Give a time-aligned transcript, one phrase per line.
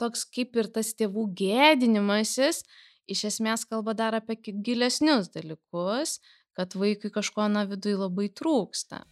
[0.00, 2.62] toks kaip ir tas tėvų gėdinimasis,
[3.10, 6.18] iš esmės kalba dar apie gilesnius dalykus,
[6.54, 9.04] kad vaikui kažko na viduje labai trūksta.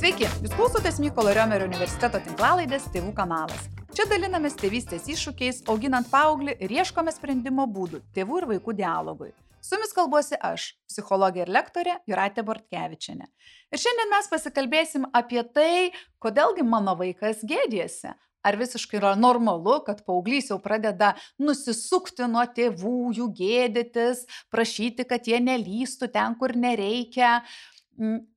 [0.00, 3.68] Sveiki, jūs klausotės Mykolo Riomerio universiteto tinklalaidės Tėvų kanalas.
[3.90, 9.32] Čia dalinamės tėvystės iššūkiais, auginant paauglį ir ieškome sprendimo būdų tėvų ir vaikų dialogui.
[9.60, 13.28] Su jumis kalbuosi aš, psichologė ir lektorė Juratė Bortkevičiane.
[13.70, 15.92] Ir šiandien mes pasikalbėsim apie tai,
[16.24, 18.14] kodėlgi mano vaikas gėdėsi.
[18.40, 25.28] Ar visiškai yra normalu, kad paauglys jau pradeda nusisukti nuo tėvų, jų gėdytis, prašyti, kad
[25.28, 27.40] jie nelystų ten, kur nereikia.
[27.40, 27.79] Mm,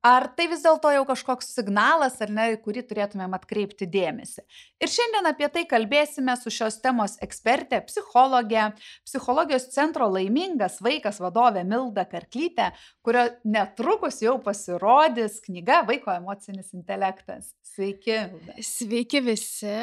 [0.04, 4.44] ar tai vis dėlto jau kažkoks signalas, ar ne, kurį turėtumėm atkreipti dėmesį?
[4.84, 8.72] Ir šiandien apie tai kalbėsime su šios temos ekspertė, psichologė,
[9.08, 12.72] psichologijos centro laimingas vaikas vadovė Milda Karklytė,
[13.06, 17.54] kurio netrukus jau pasirodys knyga Vaiko emocinis intelektas.
[17.74, 18.20] Sveiki.
[18.34, 18.60] Milda.
[18.74, 19.80] Sveiki visi,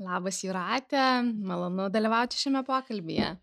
[0.00, 1.06] labas Juratė,
[1.44, 3.34] malonu dalyvauti šiame pokalbėje.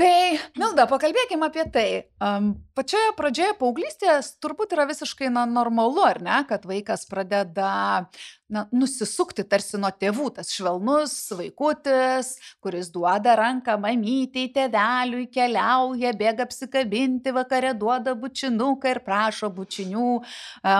[0.00, 1.88] Tai, Milda, pakalbėkime apie tai.
[2.22, 7.72] Um, pačioje pradžioje paauglystėje turbūt yra visiškai na, normalu, ar ne, kad vaikas pradeda
[8.48, 12.32] na, nusisukti tarsi nuo tėvų, tas švelnus vaikutis,
[12.64, 20.08] kuris duoda ranką mamytei, tėveliui, keliauja, bėga apsikabinti, vakare duoda bučinuką ir prašo bučinių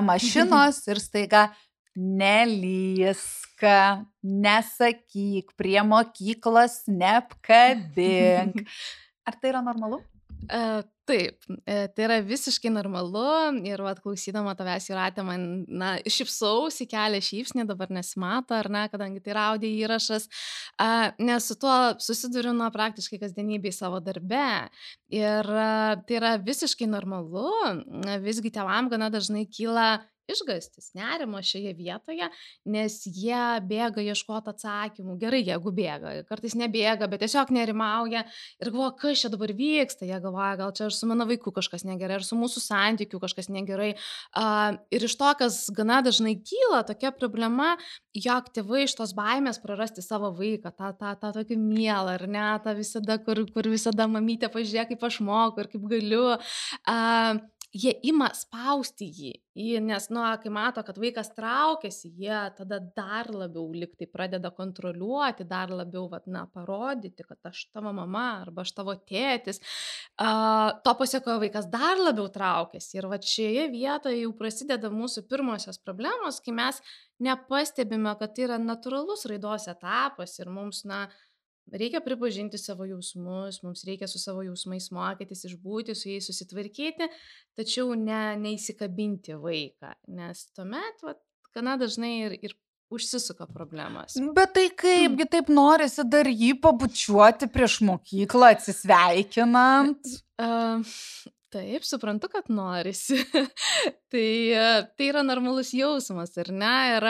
[0.08, 1.50] mašinos ir staiga
[1.96, 3.80] nelyska,
[4.22, 8.64] nesakyk, prie mokyklos neapkabink.
[9.28, 10.00] Ar tai yra normalu?
[10.50, 13.22] Uh, taip, e, tai yra visiškai normalu
[13.66, 19.22] ir vat, klausydama tavęs įratė man, na, šipsausi kelią šypsnį, dabar nesimato, ar ne, kadangi
[19.22, 20.26] tai yra audio įrašas,
[20.82, 24.48] uh, nes su tuo susiduriu nuo praktiškai kasdienybėje savo darbe.
[25.14, 27.50] Ir uh, tai yra visiškai normalu,
[28.26, 30.00] visgi tevam gana dažnai kyla
[30.33, 32.28] išgastis, nerimo šioje vietoje,
[32.72, 35.16] nes jie bėga ieškoti atsakymų.
[35.20, 38.25] Gerai, jeigu bėga, kartais nebėga, bet tiesiog nerimauja
[38.62, 40.06] ir galvoja, kas čia dabar vyksta.
[40.09, 43.50] Jie galvoja, gal čia ir su mano vaiku kažkas negerai, ar su mūsų santykiu kažkas
[43.53, 43.93] negerai.
[44.93, 47.75] Ir iš to, kas gana dažnai kyla, tokia problema,
[48.16, 52.49] jog tėvai iš tos baimės prarasti savo vaiką, tą, tą, tą tokį mielą, ar ne,
[52.64, 56.25] tą visada, kur, kur visada mamytė pažiūrė, kaip aš moku ir kaip galiu.
[56.88, 57.41] Uh,
[57.72, 63.31] jie ima spausti jį, jį nes, nu, kai mato, kad vaikas traukiasi, jie tada dar
[63.33, 68.75] labiau liktai pradeda kontroliuoti, dar labiau, vad, na, parodyti, kad aš tavo mama arba aš
[68.77, 69.62] tavo tėtis.
[70.21, 72.99] Uh, to pasiekojo vaikas dar labiau traukiasi.
[72.99, 76.81] Ir va šioje vietoje jau prasideda mūsų pirmosios problemos, kai mes
[77.25, 81.31] nepastebime, kad tai yra natūralus raidos etapas ir mums, na, uh,
[81.73, 87.09] Reikia pripažinti savo jausmus, mums reikia su savo jausmais mokytis, išbūti, su jais susitvarkyti,
[87.56, 91.15] tačiau ne, neįsikabinti vaiką, nes tuomet, va,
[91.56, 92.56] gana dažnai ir, ir
[92.93, 94.19] užsisuka problemas.
[94.37, 100.19] Bet tai kaipgi taip norisi dar jį pabučiuoti prieš mokyklą atsisveikinant?
[100.43, 100.83] Uh,
[101.53, 103.19] Taip, suprantu, kad norisi.
[104.12, 104.29] tai,
[104.97, 106.77] tai yra normalus jausmas, ar ne?
[106.94, 107.06] Ir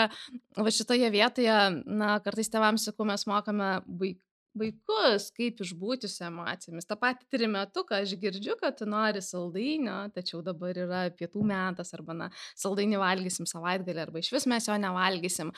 [0.59, 6.87] va šitoje vietoje, na, kartais tėvams sakau, mes mokame vaikų vaikus, kaip išbūti su emocijomis.
[6.89, 12.17] Ta pati trimetuką aš girdžiu, kad tu nori saldainio, tačiau dabar yra pietų metas, arba
[12.17, 15.53] na, saldainį valgysim savaitgalį, arba iš vis mes jo nevalgysim.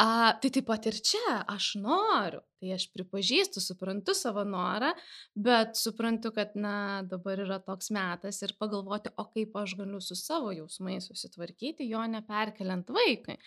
[0.00, 2.42] A, tai taip pat ir čia aš noriu.
[2.58, 4.90] Tai aš pripažįstu, suprantu savo norą,
[5.38, 10.18] bet suprantu, kad, na, dabar yra toks metas ir pagalvoti, o kaip aš galiu su
[10.18, 13.38] savo jausmais susitvarkyti, jo neperkeliant vaikui.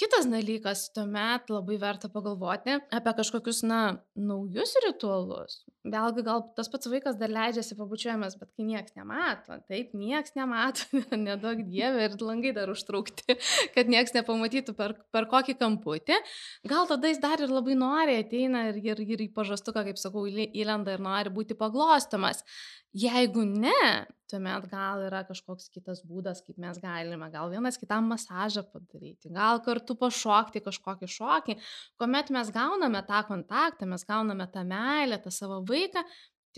[0.00, 3.80] Kitas dalykas, tuomet labai verta pagalvoti apie kažkokius, na,
[4.16, 5.58] naujus ritualus.
[5.80, 10.86] Vėlgi, gal tas pats vaikas dar leidžiasi pabučiuojamas, bet kai niekas nemato, taip, niekas nemato,
[11.26, 13.36] nedaug dievė ir langai dar užtraukti,
[13.74, 16.16] kad niekas nepamatytų per, per kokį kamputį,
[16.72, 20.24] gal tada jis dar ir labai nori, ateina ir, ir, ir į pažastuką, kaip sakau,
[20.28, 22.40] įlenda ir nori būti paglostomas.
[22.90, 28.64] Jeigu ne, tuomet gal yra kažkoks kitas būdas, kaip mes galime, gal vienas kitam masažą
[28.66, 31.56] padaryti, gal kartu pašokti kažkokį šokį,
[32.00, 36.02] kuomet mes gauname tą kontaktą, mes gauname tą meilę, tą savo vaiką,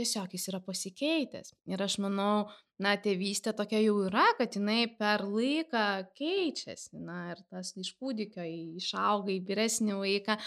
[0.01, 1.53] tiesiog jis yra pasikeitęs.
[1.69, 2.49] Ir aš manau,
[2.81, 5.87] na, tėvystė tokia jau yra, kad jinai per laiką
[6.17, 8.47] keičiasi, na, ir tas iš kūdikio
[8.81, 10.41] išauga į vyresnį vaiką.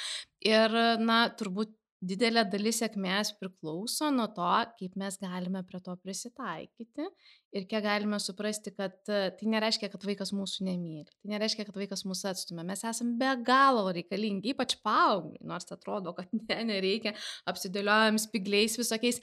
[0.50, 7.08] Ir, na, turbūt didelė dalis sėkmės priklauso nuo to, kaip mes galime prie to prisitaikyti
[7.56, 12.06] ir kiek galime suprasti, kad tai nereiškia, kad vaikas mūsų nemyli, tai nereiškia, kad vaikas
[12.08, 12.66] mūsų atstumia.
[12.68, 17.16] Mes esame be galo reikalingi, ypač paaugliai, nors atrodo, kad ne, nereikia,
[17.50, 19.22] apsidėliojam spigliais visokiais.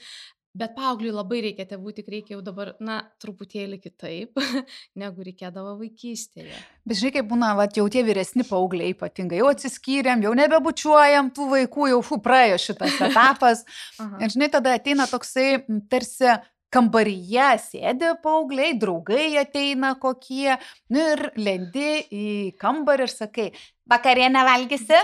[0.52, 4.36] Bet paaugliui labai reikia tėvų, tik reikia jau dabar, na, truputėlį kitaip,
[5.00, 6.58] negu reikėdavo vaikystėje.
[6.84, 11.48] Bet žinai, kaip būna, va, jau tie vyresni paaugliai ypatingai, jau atsiskyrėm, jau nebebučiuojam tų
[11.54, 13.64] vaikų, jau fu, praėjo šitas etapas.
[14.22, 16.36] ir žinai, tada ateina toksai tarsi
[16.72, 20.56] kambaryje sėdi paaugliai, draugai ateina kokie,
[20.92, 22.26] nu ir lendi į
[22.60, 23.46] kambarį ir sakai,
[23.92, 25.00] vakarienę valgysi?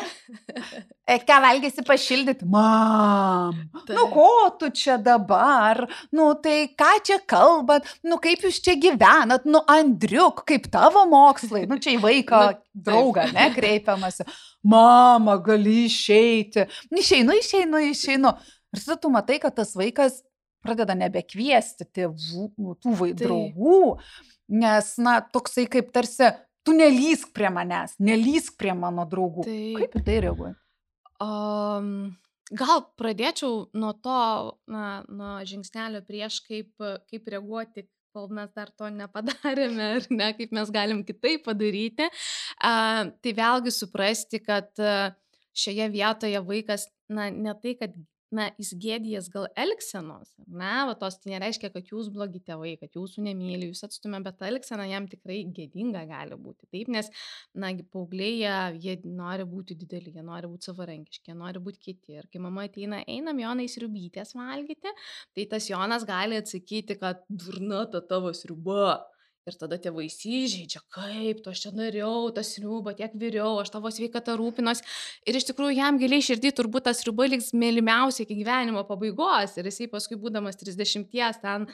[1.09, 2.45] E, ką valgysi pašildyti?
[2.53, 3.55] Mam,
[3.87, 3.95] tai.
[3.97, 4.29] nu ko
[4.61, 5.81] tu čia dabar?
[6.13, 7.89] Nu tai ką čia kalbat?
[8.05, 9.49] Nu kaip jūs čia gyvenat?
[9.49, 11.65] Nu Andriuk, kaip tavo mokslai?
[11.71, 12.43] Nu čia į vaiką
[12.77, 14.29] draugą, ne, kreipiamasi.
[14.69, 16.69] Mama, gali išeiti.
[16.93, 18.37] Išeinu, išeinu, išeinu.
[18.77, 20.21] Ir tu matai, kad tas vaikas
[20.65, 22.49] pradeda nebekviesti tėvų,
[22.83, 23.27] tų vai, tai.
[23.27, 23.83] draugų,
[24.61, 26.33] nes, na, toksai kaip tarsi,
[26.67, 29.47] tu nelysk prie manęs, nelysk prie mano draugų.
[29.49, 29.61] Tai.
[29.83, 30.57] Kaip į tai reaguoji?
[31.19, 31.93] Um,
[32.55, 34.19] gal pradėčiau nuo to,
[34.71, 36.75] na, nuo žingsnelio prieš, kaip,
[37.11, 42.09] kaip reaguoti, kol mes dar to nepadarėme, ar ne, kaip mes galim kitaip padaryti.
[42.59, 45.11] Uh, tai vėlgi suprasti, kad uh,
[45.59, 47.95] šioje vietoje vaikas, na, ne tai, kad
[48.35, 52.97] na, jis gėdijas gal elgsenos, ne, va tos tai nereiškia, kad jūs blogi tėvai, kad
[52.97, 56.69] jūsų nemyli, jūs atstumė, bet ta elgsena jam tikrai gėdinga gali būti.
[56.75, 57.11] Taip, nes,
[57.57, 62.19] na, paaugliai, jie nori būti dideli, jie nori būti savarankiški, jie nori būti kiti.
[62.21, 64.93] Ir kai mama ateina, einam jonai sriubytės valgyti,
[65.37, 68.99] tai tas Jonas gali atsakyti, kad durna ta tavo sriuba
[69.49, 73.91] Ir tada tėvai įsižeidžia, kaip tu aš čia dariau, tas sriuba, tiek vyriau, aš tavo
[73.93, 74.83] sveikatą rūpinos.
[75.29, 79.57] Ir iš tikrųjų jam giliai širdį turbūt tas sriuba liks mėlymiausia iki gyvenimo pabaigos.
[79.57, 81.67] Ir jisai paskui būdamas 30 ten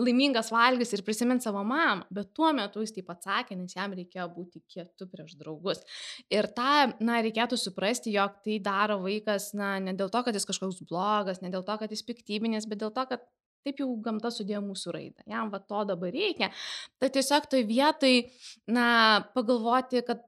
[0.00, 2.08] laimingas valgys ir prisimint savo mamą.
[2.14, 5.84] Bet tuo metu jis taip atsakė, nes jam reikėjo būti kietu prieš draugus.
[6.32, 10.48] Ir tą, na, reikėtų suprasti, jog tai daro vaikas, na, ne dėl to, kad jis
[10.48, 13.26] kažkoks blogas, ne dėl to, kad jis piktybinis, bet dėl to, kad
[13.64, 15.24] Taip jau gamta sudėjo mūsų raidą.
[15.30, 16.50] Jam va to dabar reikia.
[17.00, 18.18] Tai tiesiog toj vietoj,
[18.76, 18.86] na,
[19.36, 20.20] pagalvoti, kad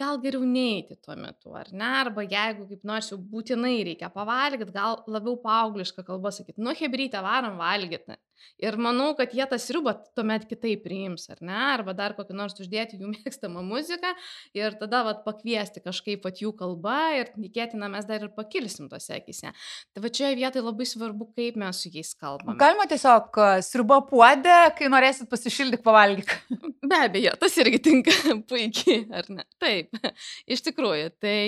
[0.00, 1.88] gal geriau neiti tuo metu, ar ne?
[2.02, 7.22] Arba jeigu kaip nors jau būtinai reikia pavalgyti, gal labiau paauglišką kalbą sakyti, nu, hebrytę
[7.24, 8.18] varom valgyti.
[8.62, 11.54] Ir manau, kad jie tą sriubą tuomet kitaip priims, ar ne?
[11.74, 14.12] Arba dar kokį nors uždėti jų mėgstamą muziką
[14.58, 19.16] ir tada vat, pakviesti kažkaip pat jų kalbą ir tikėtina mes dar ir pakilsim tose
[19.18, 19.52] akise.
[19.92, 22.58] Tai va čia vietoje labai svarbu, kaip mes su jais kalbame.
[22.60, 26.34] Galima tiesiog sriubą puodę, kai norėsit pasišildyk pavalgyk.
[26.82, 28.14] Be abejo, tas irgi tinka
[28.50, 29.46] puikiai, ar ne?
[29.62, 29.81] Taip,
[30.54, 31.10] iš tikrųjų.
[31.22, 31.40] Tai,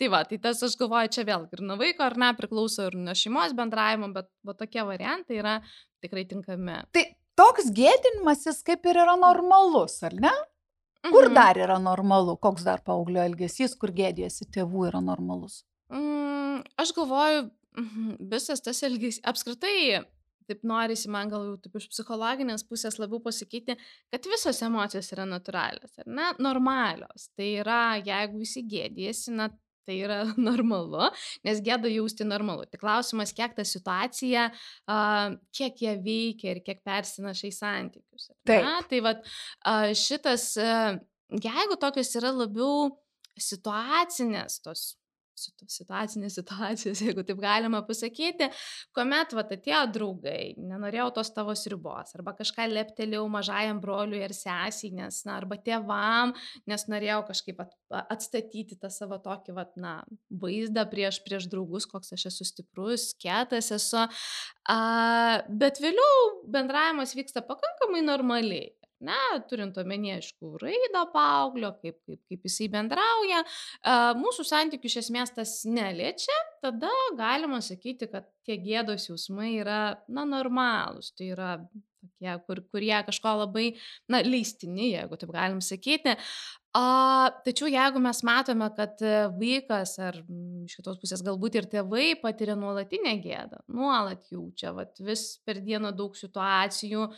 [0.00, 2.98] tai va, tai tas aš galvoju, čia vėl ir nuo vaiko, ar ne, priklauso ir
[2.98, 5.58] nuo šeimos bendravimo, bet va tokie variantai yra
[6.04, 6.78] tikrai tinkami.
[6.94, 7.04] Tai
[7.38, 10.32] toks gėdinimasis kaip ir yra normalus, ar ne?
[11.02, 11.34] Kur mhm.
[11.34, 15.64] dar yra normalu, koks dar paauglio elgesys, kur gėdėsi tėvų yra normalus?
[15.90, 17.48] Mm, aš galvoju,
[17.80, 20.04] mhm, visas tas elgesys, apskritai,
[20.48, 23.76] taip norisi man gal jau taip iš psichologinės pusės labiau pasakyti,
[24.12, 27.28] kad visos emocijos yra natūralios, ar ne, normalios.
[27.36, 29.50] Tai yra, jeigu visi gėdėsi, na,
[29.82, 31.08] Tai yra normalu,
[31.46, 32.68] nes gėda jausti normalu.
[32.70, 34.48] Tik klausimas, kiek ta situacija,
[34.86, 38.30] uh, kiek jie veikia ir kiek persinaša į santykius.
[38.46, 38.62] Taip.
[38.62, 39.26] Na, tai vad
[39.98, 41.00] šitas, uh,
[41.34, 42.92] jeigu tokios yra labiau
[43.40, 44.92] situacinės tos
[45.36, 48.48] situacinės situacijos, jeigu taip galima pasakyti,
[48.96, 54.92] kuomet vat atėjo draugai, nenorėjau tos tavo ribos, arba kažką leptelėjau mažajam broliui ar sesiai,
[54.98, 56.34] nes, na, arba tėvam,
[56.68, 57.64] nes norėjau kažkaip
[58.02, 59.96] atstatyti tą savo tokį, vat, na,
[60.28, 64.06] vaizdą prieš, prieš draugus, koks aš esu stiprus, kietas esu,
[64.68, 64.78] a,
[65.48, 68.72] bet vėliau bendravimas vyksta pakankamai normaliai
[69.04, 73.42] ne, turint omenyje, aišku, raidą paauglio, kaip, kaip, kaip jisai bendrauja,
[74.18, 80.26] mūsų santykių iš esmės tas neliečia, tada galima sakyti, kad tie gėdos jausmai yra, na,
[80.28, 81.56] normalūs, tai yra
[82.02, 83.72] tokie, kur, kurie kažko labai,
[84.10, 86.16] na, leistini, jeigu taip galim sakyti.
[86.72, 90.16] A, tačiau jeigu mes matome, kad e, vaikas ar
[90.64, 95.90] iš kitos pusės galbūt ir tėvai patiria nuolatinę gėdą, nuolat jaučia, vat, vis per dieną
[95.98, 97.10] daug situacijų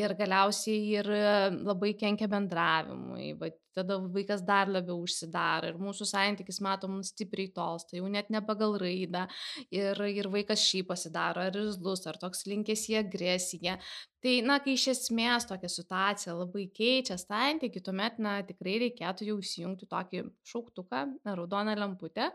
[0.00, 1.26] ir galiausiai ir e,
[1.60, 7.96] labai kenkia bendravimui, vat, tada vaikas dar labiau užsidaro ir mūsų santykis, matom, stipriai tolsta,
[7.98, 9.26] jau net ne pagal raidą
[9.70, 13.78] ir, ir vaikas šį pasidaro, ar rizlus, ar toks linkęs į agresiją.
[14.22, 19.34] Tai, na, kai iš esmės tokia situacija labai keičia santykių, tuomet, na, tikrai reikėtų jau
[19.42, 22.28] įsijungti tokį šauktuką, raudoną lemputę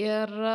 [0.00, 0.54] ir e,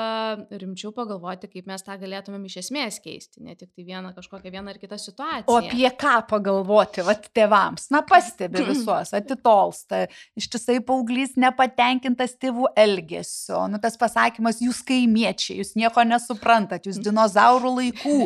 [0.63, 4.73] rimčiau pagalvoti, kaip mes tą galėtumėm iš esmės keisti, ne tik tai vieną kažkokią vieną
[4.73, 5.45] ar kitą situaciją.
[5.53, 7.91] O apie ką pagalvoti, vad tėvams?
[7.93, 10.07] Na, pastebi visuos, atitolsta,
[10.39, 17.75] ištisai paauglys nepatenkintas tėvų elgesio, nu tas pasakymas, jūs kaimiečiai, jūs nieko nesuprantat, jūs dinozaurų
[17.77, 18.17] laikų,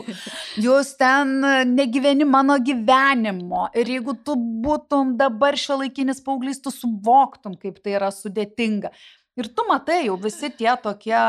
[0.66, 1.36] jūs ten
[1.74, 7.98] negyveni mano gyvenimo ir jeigu tu būtum dabar šio laikinis paauglys, tu suvoktum, kaip tai
[8.00, 8.94] yra sudėtinga.
[9.36, 11.20] Ir tu matai jau visi tie tokie,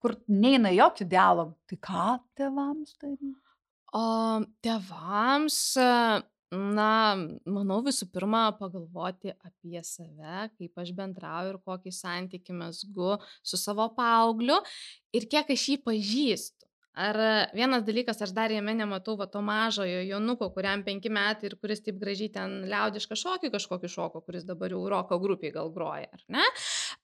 [0.00, 1.54] kur neina jokio dialogų.
[1.68, 2.06] Tai ką
[2.40, 3.34] tėvams daryti?
[3.96, 4.04] O
[4.64, 5.58] tėvams,
[6.50, 7.16] na,
[7.46, 13.86] manau visų pirma pagalvoti apie save, kaip aš bendrauju ir kokį santykį mesgu su savo
[13.94, 14.58] paaugliu
[15.14, 16.66] ir kiek aš jį pažįstu.
[17.00, 17.16] Ar
[17.54, 21.84] vienas dalykas, aš dar jame nematau va to mažojo Jonuko, kuriam penki metai ir kuris
[21.86, 26.24] taip gražiai ten liaudišką šokį kažkokį šoko, kuris dabar jau roko grupiai gal groja, ar
[26.34, 26.48] ne?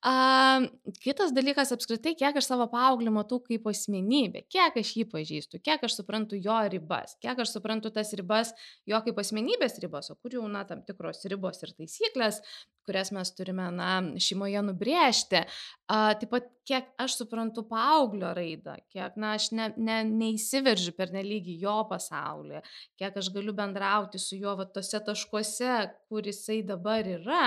[0.06, 0.60] A,
[1.02, 5.82] kitas dalykas apskritai, kiek aš savo paauglį matau kaip asmenybę, kiek aš jį pažįstu, kiek
[5.82, 8.52] aš suprantu jo ribas, kiek aš suprantu tas ribas,
[8.86, 12.38] jo kaip asmenybės ribos, o kur jau, na, tam tikros ribos ir taisyklės,
[12.87, 15.45] kurias mes turime, na, šeimoje nubrėžti.
[15.87, 21.12] A, taip pat, kiek aš suprantu paauglio raidą, kiek, na, aš ne, ne, neįsiveržiu per
[21.14, 22.62] nelygį jo pasaulį,
[22.99, 25.76] kiek aš galiu bendrauti su juo va tose taškuose,
[26.11, 27.45] kur jisai dabar yra.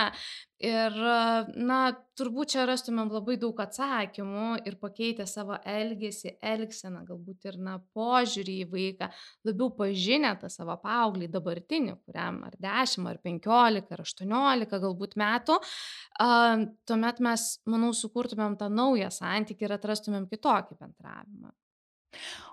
[0.59, 0.95] Ir,
[1.55, 1.79] na,
[2.19, 8.55] turbūt čia rastumėm labai daug atsakymų ir pakeitę savo elgesį, elgseną, galbūt ir, na, požiūrį
[8.65, 9.07] į vaiką,
[9.47, 15.59] labiau pažinę tą savo paauglį dabartinį, kuriam ar 10, ar 15, ar 18 galbūt metų,
[15.61, 21.53] uh, tuomet mes, manau, sukurtumėm tą naują santykį ir atrastumėm kitokį bendravimą.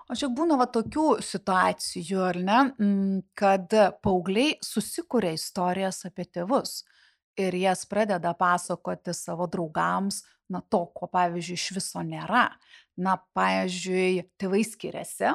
[0.07, 3.73] O čia būna va tokių situacijų, ar ne, mm, kad
[4.05, 6.83] paaugliai susikuria istorijas apie tėvus
[7.37, 12.47] ir jas pradeda pasakoti savo draugams, na to, ko pavyzdžiui iš viso nėra.
[12.97, 15.33] Na, pavyzdžiui, tėvai skiriasi,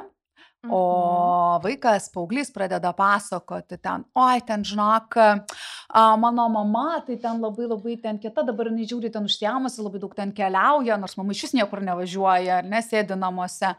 [0.71, 1.63] O Mhm.
[1.65, 5.17] vaikas, paauglys pradeda pasakoti ten, oi, ten žinok,
[5.91, 9.99] a, mano mama, tai ten labai labai ten kieta, dabar jinai žiūri ten užsiemusi, labai
[9.99, 13.75] daug ten keliauja, nors mama iš vis niekur nevažiuoja, ar nesėdi namuose.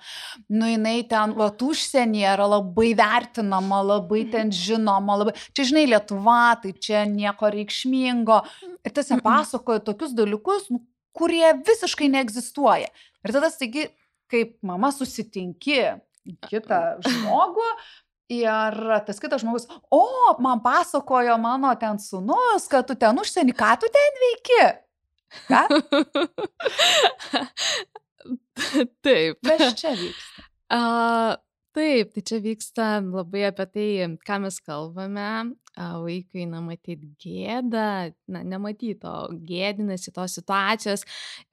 [0.50, 6.60] Nu, jinai ten, va, užsienyje yra labai vertinama, labai ten žinoma, labai, čia žinai, Lietuva,
[6.62, 8.44] tai čia nieko reikšmingo.
[8.84, 10.84] Ir tiesiog pasakoja tokius dalykus, nu,
[11.16, 12.92] kurie visiškai neegzistuoja.
[13.24, 13.88] Ir tada, taigi,
[14.28, 15.94] kaip mama susitinki
[16.50, 17.70] kitą žmogų.
[18.34, 20.06] Ir tas kitas žmogus, o,
[20.42, 24.64] man pasakojo mano ten sunus, kad tu ten užsienį, ką tu ten veiki?
[25.50, 25.62] Ką?
[29.04, 29.40] Taip.
[29.44, 30.46] Kas čia vyksta?
[30.74, 30.80] A,
[31.76, 33.90] taip, tai čia vyksta labai apie tai,
[34.26, 35.30] ką mes kalbame.
[35.78, 39.14] Vaikui, na, matyti gėdą, na, nematyti to,
[39.48, 41.02] gėdinasi tos situacijos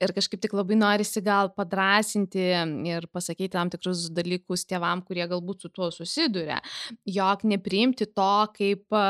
[0.03, 2.45] ir kažkaip tik labai norisi gal padrasinti
[2.91, 6.61] ir pasakyti tam tikrus dalykus tėvam, kurie galbūt su tuo susiduria,
[7.09, 9.01] jog nepriimti to kaip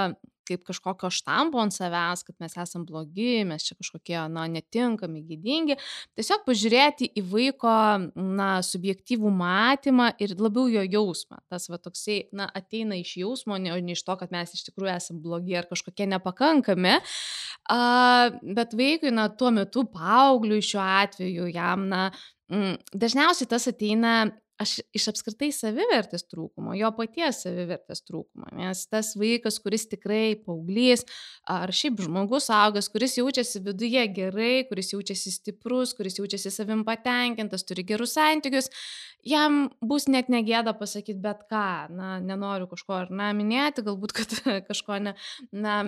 [0.51, 5.77] kaip kažkokio štampo ant savęs, kad mes esame blogi, mes čia kažkokie, na, netinkami, gydingi.
[6.19, 7.75] Tiesiog pažiūrėti į vaiko,
[8.17, 11.41] na, subjektyvų matymą ir labiau jo jausmą.
[11.53, 14.93] Tas va toksai, na, ateina iš jausmo, o ne iš to, kad mes iš tikrųjų
[14.97, 16.99] esame blogi ar kažkokie nepakankami.
[17.71, 17.81] A,
[18.43, 22.09] bet vaikui, na, tuo metu paaugliui šiuo atveju jam, na,
[22.53, 24.31] mm, dažniausiai tas ateina
[24.61, 28.51] aš iš apskritai savivertės trūkumo, jo paties savivertės trūkumo.
[28.59, 31.07] Nes tas vaikas, kuris tikrai paauglys,
[31.51, 37.65] ar šiaip žmogus augęs, kuris jaučiasi viduje gerai, kuris jaučiasi stiprus, kuris jaučiasi savim patenkintas,
[37.69, 38.71] turi gerus santykius,
[39.27, 41.67] jam bus net negėda pasakyti bet ką.
[41.97, 44.37] Na, nenoriu kažko ar na minėti, galbūt, kad
[44.71, 45.17] kažko ne,
[45.53, 45.81] na,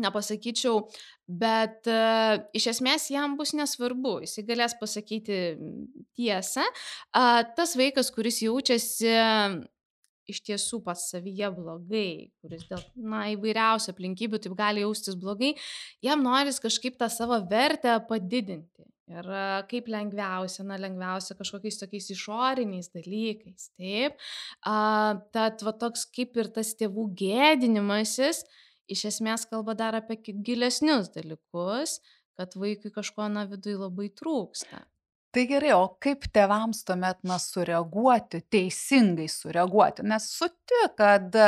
[0.00, 0.84] nepasakyčiau,
[1.26, 5.40] bet uh, iš esmės jam bus nesvarbu, jis galės pasakyti
[6.18, 6.64] tiesą.
[7.10, 9.14] Uh, tas vaikas, kuris jaučiasi
[10.30, 15.54] iš tiesų pats savyje blogai, kuris dėl, na, įvairiausių aplinkybių taip gali jaustis blogai,
[16.04, 18.86] jam noris kažkaip tą savo vertę padidinti.
[19.10, 19.26] Ir
[19.66, 24.20] kaip lengviausia, na, lengviausia kažkokiais tokiais išoriniais dalykais, taip.
[24.62, 28.44] A, tad va toks kaip ir tas tėvų gėdinimasis,
[28.90, 31.98] iš esmės kalba dar apie gilesnius dalykus,
[32.38, 34.84] kad vaikui kažko na vidui labai trūksta.
[35.30, 40.02] Tai gerai, o kaip tėvams tuomet na sureaguoti, teisingai sureaguoti?
[40.10, 41.38] Nes suti, kad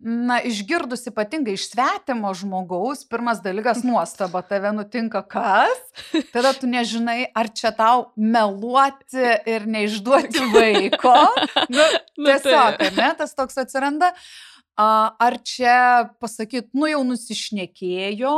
[0.00, 5.82] Na, išgirdus ypatingai iš svetimo žmogaus, pirmas dalykas nuostaba, tave nutinka kas,
[6.32, 11.16] tada tu nežinai, ar čia tau meluoti ir neišduoti vaiko.
[11.68, 11.84] Nu,
[12.16, 14.14] tiesiog, ar ne, tas toks atsiranda.
[14.78, 18.36] Ar čia pasakyti, nu jau nusišnekėjo,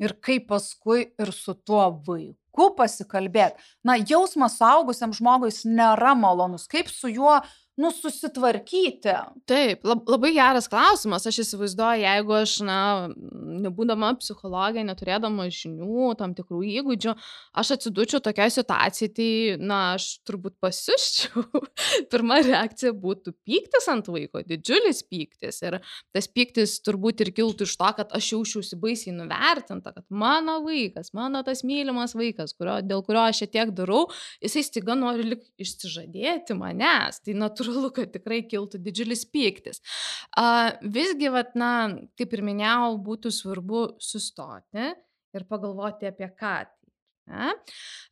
[0.00, 3.60] ir kaip paskui ir su tuo vaiku pasikalbėti.
[3.84, 6.66] Na, jausmas suaugusiam žmogui nėra malonus.
[6.70, 7.38] Kaip su juo
[7.78, 9.12] nu, susitvarkyti?
[9.48, 11.24] Taip, lab, labai geras klausimas.
[11.28, 12.78] Aš įsivaizduoju, jeigu aš, na,
[13.64, 17.14] nebūdama psichologija, neturėdama žinių, tam tikrų įgūdžių,
[17.62, 19.30] aš atsidūčiau tokia situacija, tai,
[19.62, 21.62] na, aš turbūt pasiuščiau.
[22.12, 25.62] Pirma reakcija būtų pyktis ant vaiko, didžiulis pyktis.
[25.64, 25.78] Ir
[26.14, 31.14] tas pyktis turbūt ir kiltų iš to, kad aš jaučiausi baisiai nuvertinta, kad mano vaikas,
[31.16, 34.04] mano tas mylimas vaikas, kurio, dėl kurio aš šiek tiek darau,
[34.42, 37.22] jisai staiga nori išsižadėti manęs.
[37.24, 39.80] Tai natūralu natūralu, kad tikrai kiltų didžiulis pyktis.
[40.82, 41.72] Visgi, vat, na,
[42.18, 44.92] kaip ir minėjau, būtų svarbu sustoti
[45.34, 46.66] ir pagalvoti apie ką.
[47.30, 47.54] Ne?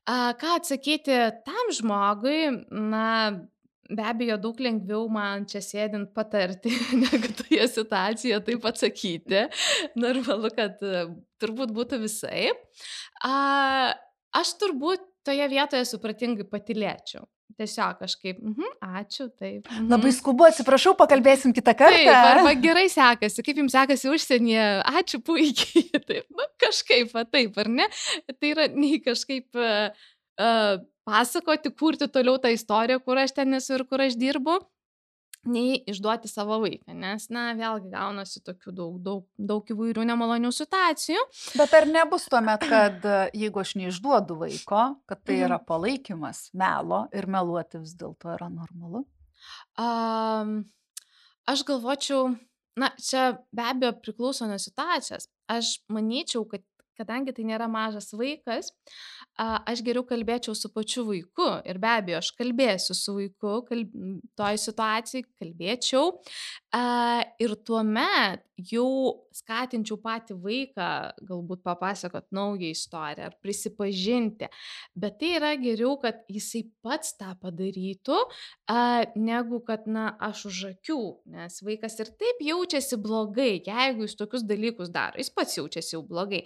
[0.09, 3.33] Ką atsakyti tam žmogui, na,
[3.89, 6.71] be abejo, daug lengviau man čia sėdint patarti,
[7.03, 9.47] negu toje situacijoje taip atsakyti.
[9.99, 10.79] Normalu, kad
[11.43, 12.51] turbūt būtų visai.
[13.27, 13.95] A,
[14.37, 17.27] aš turbūt toje vietoje supratingai patilėčiau
[17.57, 19.67] tiesiog kažkaip, mhm, ačiū, taip.
[19.71, 19.89] Mhm.
[19.93, 22.05] Labai skubu, atsiprašau, pakalbėsim kitą kartą.
[22.05, 24.67] Taip, arba gerai sekasi, kaip jums sekasi užsienyje,
[25.01, 27.89] ačiū puikiai, taip, nu, kažkaip, va, taip, ar ne?
[28.35, 33.87] Tai yra nei kažkaip uh, pasakoti, kurti toliau tą istoriją, kur aš ten esu ir
[33.89, 34.59] kur aš dirbu,
[35.51, 41.25] nei išduoti savo vaiką, nes, na, vėlgi gaunasi tokių daug, daug, daug įvairių nemalonių situacijų.
[41.59, 45.69] Bet ar nebus tuomet, kad jeigu aš neišduodu vaiko, kad tai yra mhm.
[45.69, 49.05] palaikymas melo ir meluoti vis dėlto yra normalu?
[49.79, 50.63] Um,
[51.49, 52.33] aš galvočiau,
[52.79, 55.29] na, čia be abejo priklauso nuo situacijos.
[55.49, 56.65] Aš manyčiau, kad
[56.99, 58.73] kadangi tai nėra mažas vaikas,
[59.39, 61.49] aš geriau kalbėčiau su pačiu vaiku.
[61.69, 63.97] Ir be abejo, aš kalbėsiu su vaiku, kalb...
[64.39, 66.13] toj situacijai, kalbėčiau.
[67.39, 70.89] Ir tuomet jau skatinčiau patį vaiką
[71.29, 74.49] galbūt papasakot naują istoriją ar prisipažinti,
[74.99, 78.19] bet tai yra geriau, kad jisai pats tą padarytų,
[79.23, 80.99] negu kad, na, aš už akių,
[81.37, 86.03] nes vaikas ir taip jaučiasi blogai, jeigu jis tokius dalykus daro, jis pats jaučiasi jau
[86.07, 86.43] blogai.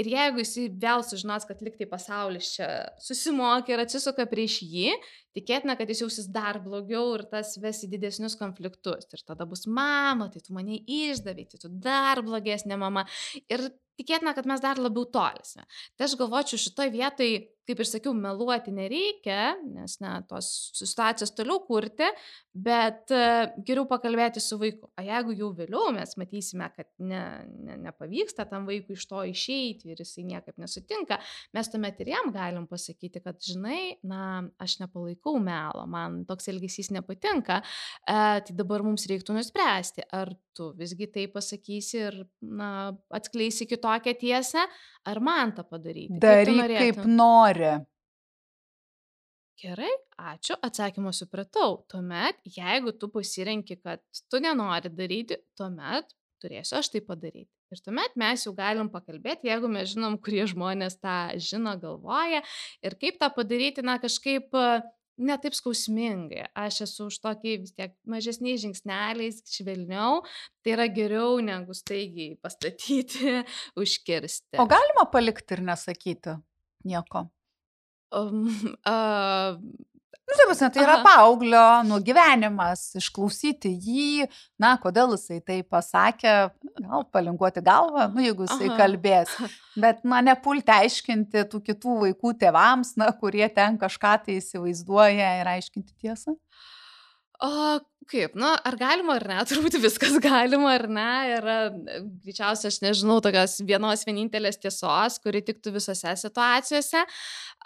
[0.00, 2.68] Ir jeigu jis vėl sužinos, kad liktai pasaulis čia
[3.02, 4.94] susimokė ir atsisuka prieš jį,
[5.36, 9.10] tikėtina, kad jis jausis dar blogiau ir tas ves į didesnius konfliktus.
[9.12, 13.04] Ir tada bus mama, tai tu mane išdavai, tai tu dar blogesnė mama.
[13.52, 13.68] Ir
[14.02, 15.64] tikėtina, kad mes dar labiau tolysime.
[15.96, 17.34] Tai aš galvočiau šitoj vietoj
[17.68, 22.08] kaip ir sakiau, meluoti nereikia, nes, na, tos situacijas toliau kurti,
[22.52, 24.90] bet uh, geriau pakalbėti su vaiku.
[24.98, 27.22] O jeigu jau vėliau mes matysime, kad ne,
[27.62, 31.20] ne, nepavyksta tam vaikui iš to išeiti ir jisai niekaip nesutinka,
[31.54, 36.90] mes tuomet ir jam galim pasakyti, kad, žinai, na, aš nepalaikau melo, man toks elgesys
[36.94, 43.70] nepatinka, uh, tai dabar mums reiktų nuspręsti, ar tu visgi tai pasakysi ir, na, atskleisi
[43.92, 44.66] kitokią tiesą,
[45.04, 46.18] ar man tą padaryti.
[46.18, 47.72] Daryk kaip, kaip nori.
[49.62, 51.84] Gerai, ačiū, atsakymą supratau.
[51.88, 56.10] Tuomet, jeigu tu pasirenki, kad tu nenori daryti, tuomet
[56.42, 57.50] turėsiu aš tai padaryti.
[57.72, 62.42] Ir tuomet mes jau galim pakalbėti, jeigu mes žinom, kurie žmonės tą žino, galvoja
[62.82, 64.50] ir kaip tą padaryti, na kažkaip
[65.24, 66.46] ne taip skausmingai.
[66.58, 70.22] Aš esu už tokį vis tiek mažesniais žingsneliais, švelniau.
[70.62, 73.38] Tai yra geriau negu staigiai pastatyti,
[73.78, 74.58] užkirsti.
[74.62, 76.36] O galima palikti ir nesakyti
[76.88, 77.26] nieko?
[78.12, 78.44] Um,
[78.84, 79.56] uh,
[80.22, 81.04] Nu, taip, prasme, tai yra Aha.
[81.04, 84.28] paauglio nugyvenimas, išklausyti jį,
[84.60, 86.34] na, kodėl jisai tai pasakė,
[86.78, 88.78] gal palinkuoti galvą, nu, jeigu jisai Aha.
[88.80, 89.34] kalbės.
[89.82, 95.52] Bet, na, nepulti aiškinti tų kitų vaikų tėvams, na, kurie ten kažką tai įsivaizduoja ir
[95.56, 96.36] aiškinti tiesą.
[97.42, 97.52] O
[98.10, 101.10] kaip, na, ar galima ar ne, turbūt viskas galima ar ne.
[101.34, 101.48] Ir
[102.24, 107.04] greičiausiai aš nežinau tokios vienos vienintelės tiesos, kuri tiktų visose situacijose.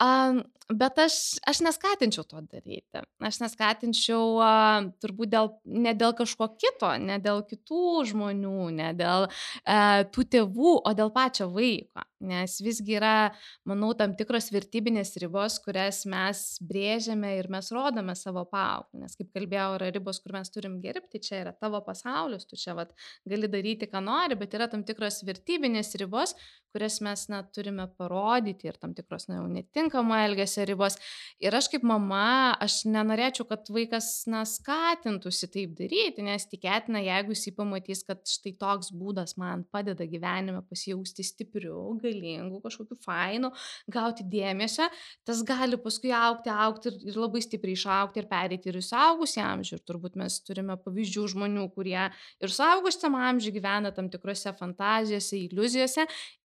[0.03, 1.14] Um, bet aš,
[1.46, 3.03] aš neskatinčiau to daryti.
[3.25, 9.29] Aš neskatinčiau uh, turbūt dėl, ne dėl kažko kito, ne dėl kitų žmonių, ne dėl
[9.29, 12.05] uh, tų tėvų, o dėl pačio vaiko.
[12.27, 13.31] Nes visgi yra,
[13.68, 19.03] manau, tam tikros vertybinės ribos, kurias mes brėžiame ir mes rodome savo paauglį.
[19.05, 22.75] Nes kaip kalbėjau, yra ribos, kur mes turim gerbti, čia yra tavo pasaulis, tu čia
[22.75, 22.91] vat,
[23.29, 26.35] gali daryti, ką nori, bet yra tam tikros vertybinės ribos,
[26.75, 30.99] kurias mes na, turime parodyti ir tam tikros na, jau netinkamo elgesio ribos.
[31.41, 37.37] Ir aš kaip mama, aš nenorėčiau, kad vaikas na, skatintųsi taip daryti, nes tikėtina, jeigu
[37.37, 43.53] jis pamatys, kad štai toks būdas man padeda gyvenime pasijausti stipriu, galingų, kažkokių fainų,
[43.93, 44.91] gauti dėmesio,
[45.25, 49.47] tas gali paskui aukti, aukti ir, ir labai stipriai išaukti ir perėti ir į suaugusią
[49.55, 49.79] amžių.
[49.79, 56.07] Ir turbūt mes turime pavyzdžių žmonių, kurie ir suaugusiam amžiui gyvena tam tikrose fantazijose, iliuzijose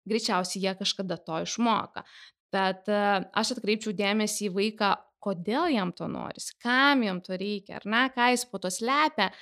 [0.08, 2.04] greičiausiai jie kažkada to išmoka.
[2.54, 7.88] Bet aš atkreipčiau dėmesį į vaiką, kodėl jam to norisi, kam jam to reikia, ar
[7.90, 9.32] ne, ką jis po to slepia,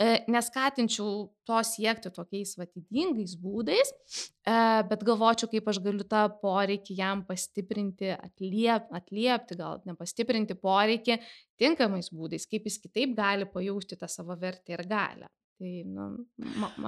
[0.00, 4.56] neskatinčiau to siekti tokiais vatidingais būdais, e,
[4.90, 11.20] bet galvočiau, kaip aš galiu tą poreikį jam pastiprinti, atliep, atliepti, gal nepastiprinti poreikį
[11.60, 15.30] tinkamais būdais, kaip jis kitaip gali pajausti tą savo vertę ir galę.
[15.54, 16.08] Tai, nu,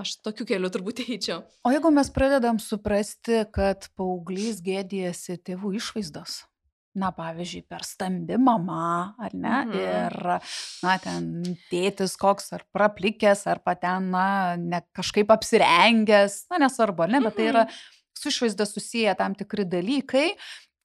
[0.03, 1.45] aš tokiu keliu turbūt eičiau.
[1.63, 6.41] O jeigu mes pradedam suprasti, kad paauglys gėdėjasi tėvų išvaizdos?
[6.97, 9.81] Na, pavyzdžiui, per stambi mama, ar ne, mhm.
[9.81, 10.17] ir,
[10.85, 11.31] na, ten
[11.71, 14.29] tėtis koks ar praplikęs, ar paten, na,
[14.61, 17.83] ne, kažkaip apsirengęs, na, nesvarbu, ne, bet tai yra mhm.
[18.17, 20.31] su išvaizda susiję tam tikri dalykai.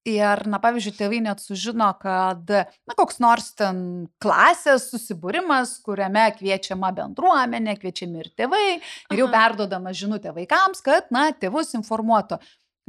[0.01, 6.89] Ir, na, pavyzdžiui, tėvai net sužino, kad, na, koks nors ten klasės susibūrimas, kuriame kviečiama
[6.97, 8.63] bendruomenė, kviečiami ir tėvai,
[9.13, 12.41] ir jau perdodama žinutė vaikams, kad, na, tėvus informuotų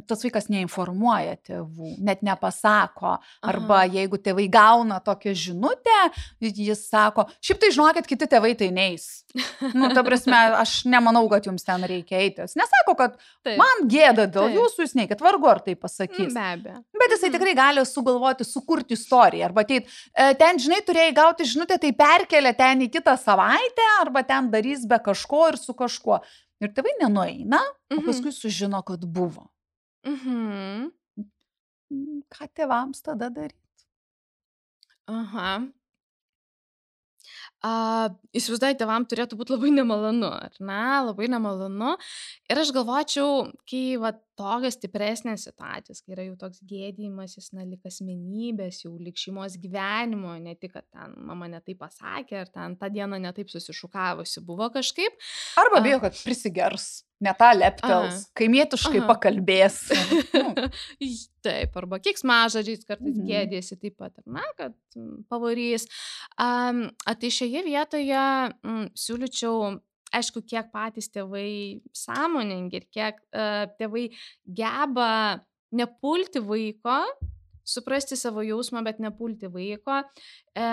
[0.09, 3.16] tas vaikas neinformuoja tėvų, net nepasako.
[3.44, 3.90] Arba Aha.
[3.98, 5.98] jeigu tėvai gauna tokią žinutę,
[6.42, 9.24] jis sako, šiaip tai žinokit, kiti tėvai tai neis.
[9.72, 12.44] Nu, ta prasme, aš nemanau, kad jums ten reikia eiti.
[12.44, 13.57] Jis nesako, kad Taip.
[13.61, 14.59] man gėda dėl Taip.
[14.59, 16.33] jūsų, jūs neikit, vargu ar tai pasakys.
[16.35, 16.83] Be abejo.
[17.02, 19.48] Bet jisai tikrai gali sugalvoti, sukurti istoriją.
[19.50, 24.24] Arba ateit, e, ten, žinai, turėjai gauti žinutę, tai perkelia ten į kitą savaitę, arba
[24.26, 26.20] ten darys be kažko ir su kažkuo.
[26.62, 27.59] Ir tėvai nenueina,
[27.90, 28.07] o mhm.
[28.07, 29.51] paskui sužino, kad buvo.
[30.04, 30.90] Mhm.
[32.32, 33.86] Ką tėvams tada daryti?
[35.06, 35.50] Aha.
[37.62, 37.72] A,
[38.34, 40.80] įsivaizduoju, tėvam turėtų būti labai nemalonu, ar ne?
[41.06, 41.92] Labai nemalonu.
[42.50, 47.85] Ir aš galvočiau, kai va tokios stipresnės situacijos, kai yra jau toks gėdymasis, na, lik
[47.88, 52.90] asmenybės, jau lik šeimos gyvenimo, ne tik, kad ten mama netai pasakė, ar ten tą
[52.92, 55.16] dieną netaip susišukavusi buvo kažkaip.
[55.61, 58.33] Arba bijo, kad prisigers ne tą leptels, Aha.
[58.38, 59.09] kaimietiškai Aha.
[59.11, 59.79] pakalbės.
[61.47, 63.29] Taip, arba kiek mažadžiais kartais mhm.
[63.29, 64.77] gėdėsi taip pat, na, kad
[65.31, 65.88] pavarys.
[66.40, 69.75] Um, šioje vietoje m, siūlyčiau
[70.14, 74.09] aišku, kiek patys tėvai sąmoningi ir kiek uh, tėvai
[74.46, 75.40] geba
[75.72, 76.98] nepulti vaiko,
[77.64, 80.03] suprasti savo jausmą, bet nepulti vaiko,
[80.53, 80.64] e,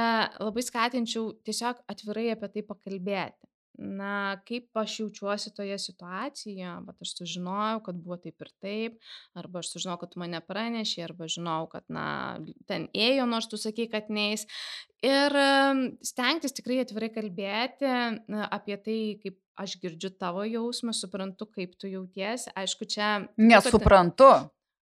[0.42, 7.14] labai skatinčiau tiesiog atvirai apie tai pakalbėti na, kaip aš jaučiuosi toje situacijoje, bet aš
[7.18, 9.00] sužinojau, kad buvo taip ir taip,
[9.40, 12.06] arba aš sužinojau, kad tu mane pranešė, arba žinau, kad, na,
[12.70, 14.46] ten ėjo, nors tu sakai, kad neis.
[15.06, 15.36] Ir
[16.04, 17.88] stengtis tikrai atvirai kalbėti
[18.50, 22.52] apie tai, kaip aš girdžiu tavo jausmą, suprantu, kaip tu jautiesi.
[22.60, 23.28] Aišku, čia...
[23.40, 24.32] Nesuprantu.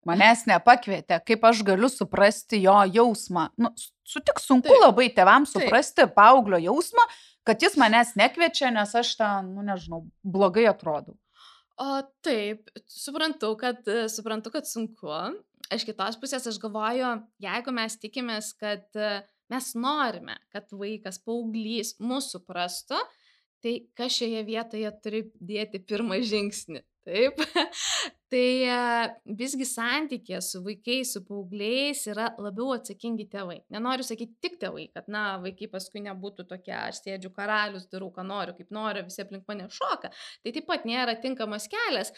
[0.05, 3.47] Manęs nepakvietė, kaip aš galiu suprasti jo jausmą.
[3.57, 3.71] Nu,
[4.05, 4.83] sutik sunku taip.
[4.83, 6.13] labai tėvams suprasti taip.
[6.19, 7.07] paauglio jausmą,
[7.47, 11.17] kad jis manęs nekviečia, nes aš ten, nu nežinau, blogai atrodau.
[11.81, 15.11] O taip, suprantu, kad, suprantu, kad sunku.
[15.75, 17.11] Iš kitos pusės aš galvoju,
[17.43, 18.85] jeigu mes tikimės, kad
[19.51, 23.01] mes norime, kad vaikas, paauglys mūsų suprastų,
[23.65, 26.85] tai kas šioje vietoje turi dėti pirmą žingsnį?
[27.05, 27.41] Taip.
[28.35, 28.79] Tai e,
[29.39, 33.61] visgi santykė su vaikais, su paaugliais yra labiau atsakingi tėvai.
[33.75, 38.25] Nenoriu sakyti tik tėvai, kad, na, vaikai paskui nebūtų tokie, aš sėdžiu karalius, darau, ką
[38.27, 40.11] noriu, kaip noriu, visi aplink mane šoka.
[40.43, 42.11] Tai taip pat nėra tinkamas kelias,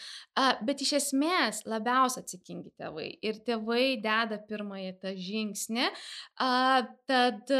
[0.65, 3.09] bet iš esmės labiausiai atsakingi tėvai.
[3.21, 5.91] Ir tėvai deda pirmąjį tą žingsnį.
[7.07, 7.55] Tad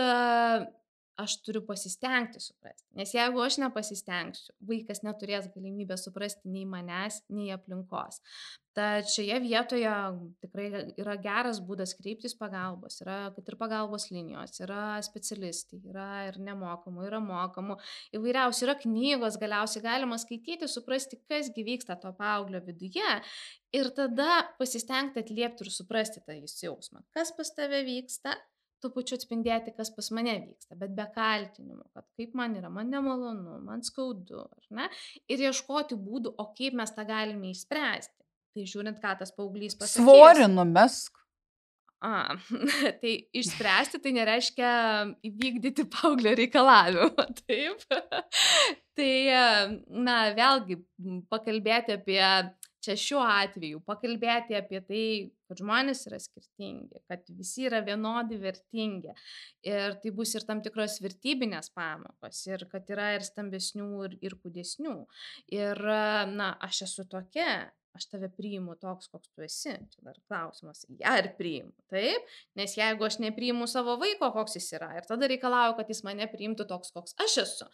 [1.17, 2.85] aš turiu pasistengti suprasti.
[2.97, 8.21] Nes jeigu aš nepasistengsiu, vaikas neturės galimybę suprasti nei manęs, nei aplinkos.
[8.77, 9.91] Tad šioje vietoje
[10.43, 10.67] tikrai
[11.01, 12.99] yra geras būdas kreiptis pagalbos.
[13.01, 17.79] Yra, kad ir pagalbos linijos, yra specialistai, yra ir nemokamų, yra mokamų.
[18.19, 23.15] Įvairiausių yra knygos, galiausiai galima skaityti, suprasti, kas gyvyksta to paauglio viduje.
[23.73, 27.01] Ir tada pasistengti atliepti ir suprasti tą jausmą.
[27.17, 28.37] Kas pas tave vyksta,
[28.83, 32.91] tuo pačiu atspindėti, kas pas mane vyksta, bet be kaltinimų, kad kaip man yra, man
[32.93, 34.89] nemalonu, man skaudu, ar ne?
[35.31, 38.17] Ir ieškoti būdų, o kaip mes tą galime išspręsti.
[38.57, 40.01] Tai žiūrint, ką tas paauglys pasakys.
[40.01, 41.17] Svorį numesk.
[41.97, 42.37] A,
[43.01, 44.71] tai išspręsti tai nereiškia
[45.25, 47.81] įvykdyti paauglio reikalavimą, taip.
[48.97, 49.13] tai,
[50.05, 50.77] na, vėlgi,
[51.31, 52.21] pakalbėti apie
[52.83, 55.03] čia šiuo atveju pakalbėti apie tai,
[55.47, 59.15] kad žmonės yra skirtingi, kad visi yra vienodi vertingi.
[59.67, 64.37] Ir tai bus ir tam tikros vertybinės pamokos, ir kad yra ir stambesnių, ir, ir
[64.43, 64.97] kūdesnių.
[65.57, 65.83] Ir,
[66.33, 69.73] na, aš esu tokia, aš tave priimu toks, koks tu esi.
[69.93, 71.73] Čia dar klausimas, ar priimu.
[71.93, 72.27] Taip,
[72.59, 76.29] nes jeigu aš nepriimu savo vaiko, koks jis yra, ir tada reikalauju, kad jis mane
[76.31, 77.69] priimtų toks, koks aš esu,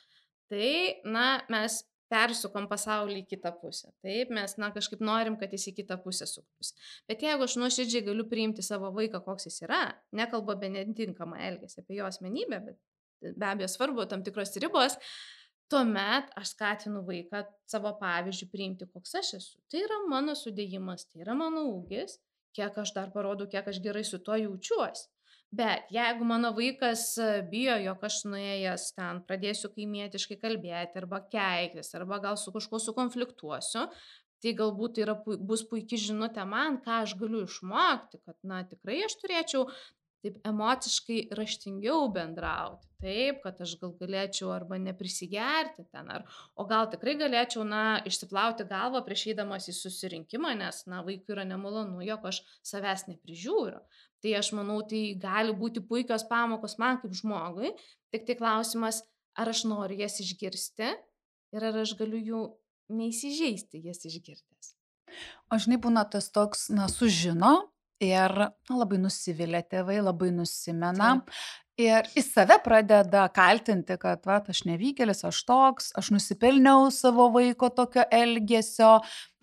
[0.52, 0.70] tai,
[1.04, 3.92] na, mes persukam pasaulį į kitą pusę.
[4.06, 6.76] Taip, mes, na, kažkaip norim, kad jis į kitą pusę suktųsi.
[7.10, 9.84] Bet jeigu aš nuoširdžiai galiu priimti savo vaiką, koks jis yra,
[10.16, 14.98] nekalbu apie netinkamą elgesį, apie jo asmenybę, bet be abejo svarbu tam tikros ribos,
[15.72, 19.58] tuomet aš skatinu vaiką savo pavyzdžių priimti, koks aš esu.
[19.72, 22.20] Tai yra mano sudėjimas, tai yra mano ūgis,
[22.54, 25.08] kiek aš dar parodau, kiek aš gerai su tuo jaučiuosi.
[25.54, 31.92] Bet jeigu mano vaikas e, bijo, jog aš nuėjęs ten pradėsiu kaimietiškai kalbėti arba keiktis,
[32.00, 33.84] arba gal su kažkuo sukonfliktuosiu,
[34.42, 39.20] tai galbūt yra, bus puikia žinutė man, ką aš galiu išmokti, kad, na, tikrai aš
[39.22, 39.68] turėčiau
[40.24, 46.24] taip emociškai raštingiau bendrauti, taip, kad aš gal galėčiau arba neprisigerti ten, ar,
[46.56, 51.44] o gal tikrai galėčiau, na, išsiplauti galvą prieš eidamas į susirinkimą, nes, na, vaikui yra
[51.50, 53.82] nemalonu, jog aš savęs neprižiūriu.
[54.24, 57.74] Tai aš manau, tai gali būti puikios pamokos man kaip žmogui,
[58.16, 59.02] tik tai klausimas,
[59.36, 60.94] ar aš noriu jas išgirsti
[61.54, 62.46] ir ar aš galiu jų
[62.94, 64.72] neįsižeisti jas išgirdęs.
[65.52, 67.73] O žinai, būna tas toks, na, sužino,
[68.06, 71.18] ir na, labai nusivilia tėvai, labai nusimena.
[71.18, 71.36] Taip.
[71.82, 77.72] Ir į save pradeda kaltinti, kad, va, aš nevykėlis, aš toks, aš nusipelniau savo vaiko
[77.74, 79.00] tokio elgesio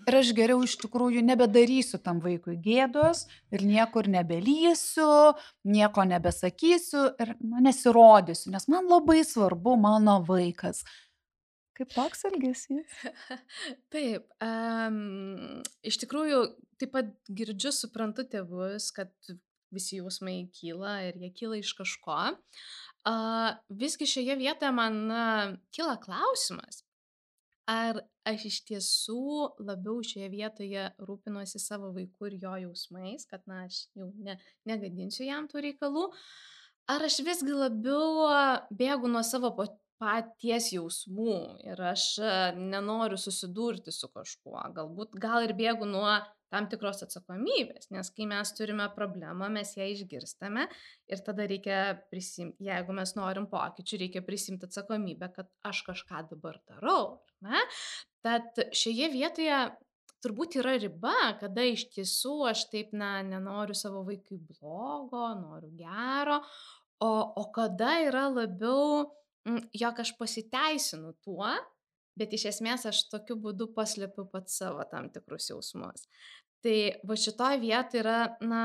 [0.07, 5.11] ir aš geriau iš tikrųjų nebedarysiu tam vaikui gėdos ir niekur nebelysiu,
[5.67, 10.85] nieko nebesakysiu ir na, nesirodysiu, nes man labai svarbu mano vaikas.
[11.75, 12.99] Kaip toks elgesys?
[13.93, 16.45] Taip, um, iš tikrųjų,
[16.81, 19.13] taip pat girdžiu, suprantu tėvus, kad
[19.75, 22.21] visi jausmai kyla ir jie kyla iš kažko.
[23.09, 26.83] Uh, visgi šioje vietoje man uh, kyla klausimas,
[27.71, 29.23] ar aš iš tiesų
[29.65, 34.37] labiau šioje vietoje rūpinuosi savo vaiku ir jo jausmais, kad, na, aš jau ne,
[34.69, 36.09] negadinsiu jam tų reikalų,
[36.93, 38.29] ar aš visgi labiau
[38.75, 39.55] bėgu nuo savo
[40.01, 41.39] paties jausmų
[41.69, 42.05] ir aš
[42.57, 44.59] nenoriu susidurti su kažkuo.
[44.77, 46.19] Galbūt gal ir bėgu nuo
[46.51, 50.67] tam tikros atsakomybės, nes kai mes turime problemą, mes ją išgirstame
[51.11, 51.83] ir tada reikia
[52.13, 57.21] prisimti, jeigu mes norim pokyčių, reikia prisimti atsakomybę, kad aš kažką dabar darau.
[57.47, 57.63] Ne?
[58.27, 59.61] Tad šioje vietoje
[60.21, 66.43] turbūt yra riba, kada iš tiesų aš taip, na, nenoriu savo vaikui blogo, noriu gero,
[67.01, 69.09] o, o kada yra labiau
[69.73, 71.49] jog aš pasiteisinu tuo,
[72.21, 76.07] bet iš esmės aš tokiu būdu paslėpiu pat savo tam tikrus jausmus.
[76.65, 76.77] Tai
[77.09, 78.63] va šitoje vietoje yra, na,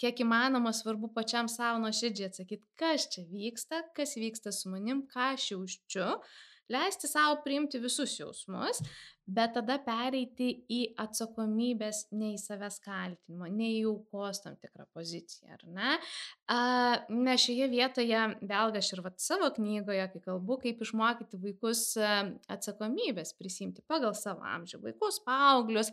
[0.00, 5.32] kiek įmanoma svarbu pačiam savo nuoširdžiai atsakyti, kas čia vyksta, kas vyksta su manim, ką
[5.34, 6.08] aš jaučiu,
[6.72, 8.80] leisti savo priimti visus jausmus,
[9.24, 15.56] bet tada pereiti į atsakomybės, ne į savęs kaltinimą, ne į aukos tam tikrą poziciją,
[15.56, 15.94] ar ne?
[16.52, 16.58] A,
[17.08, 21.86] nes šioje vietoje, vėlgi aš ir vat savo knygoje, kai kalbu, kaip išmokyti vaikus
[22.52, 25.92] atsakomybės prisimti pagal savo amžių, vaikus, paauglius,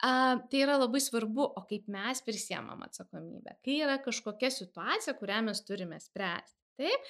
[0.00, 5.64] tai yra labai svarbu, o kaip mes prisiemam atsakomybę, kai yra kažkokia situacija, kurią mes
[5.68, 6.59] turime spręsti.
[6.80, 7.08] Taip?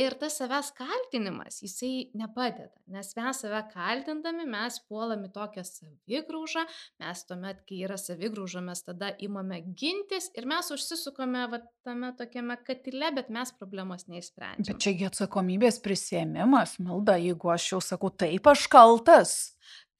[0.00, 6.64] Ir tas savęs kaltinimas, jisai nepadeda, nes mes save kaltindami, mes puolame tokią savigraužą,
[7.04, 12.56] mes tuomet, kai yra savigrauža, mes tada imame gintis ir mes užsisukame va, tame tokiame
[12.66, 14.72] katile, bet mes problemos neįsprendžiame.
[14.72, 19.36] Bet čiagi atsakomybės prisėmimas, malda, jeigu aš jau sakau, taip aš kaltas.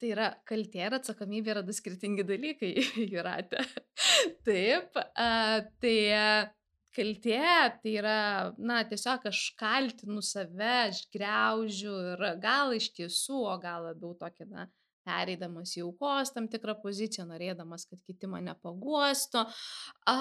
[0.01, 2.73] Tai yra kaltė ir atsakomybė yra du skirtingi dalykai,
[3.13, 3.61] Juratė.
[4.43, 5.95] Taip, a, tai
[6.95, 7.41] kaltė
[7.81, 8.19] tai yra,
[8.57, 14.47] na, tiesiog aš kaltinu save, aš greužiu ir gal iš tiesų, o gal labiau tokia,
[14.49, 14.67] na,
[15.03, 19.45] pereidamas į aukos tam tikrą poziciją, norėdamas, kad kiti mane paguostų.
[20.09, 20.17] A,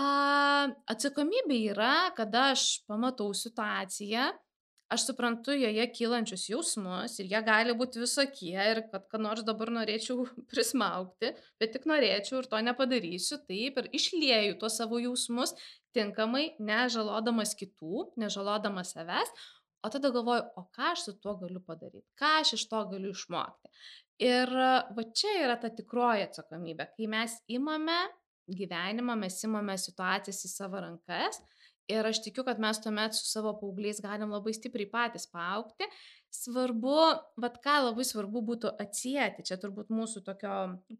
[0.95, 4.31] atsakomybė yra, kada aš pamatau situaciją,
[4.93, 9.73] aš suprantu joje kylančius jausmus ir jie gali būti visokie ir kad ką nors dabar
[9.73, 11.33] norėčiau prismaukti,
[11.63, 15.55] bet tik norėčiau ir to nepadarysiu, taip ir išlieju tuos savo jausmus
[15.97, 19.33] tinkamai, nežalodamas kitų, nežalodamas savęs,
[19.83, 23.13] o tada galvoju, o ką aš su tuo galiu padaryti, ką aš iš to galiu
[23.17, 23.73] išmokti.
[24.23, 24.53] Ir
[24.97, 27.99] va čia yra ta tikroji atsakomybė, kai mes imame
[28.51, 31.41] gyvenimą, mes imame situacijas į savo rankas
[31.91, 35.89] ir aš tikiu, kad mes tuomet su savo paaugliais galim labai stipriai patys paaukti.
[36.33, 36.99] Svarbu,
[37.43, 40.55] vad ką labai svarbu būtų atsijėti, čia turbūt mūsų tokio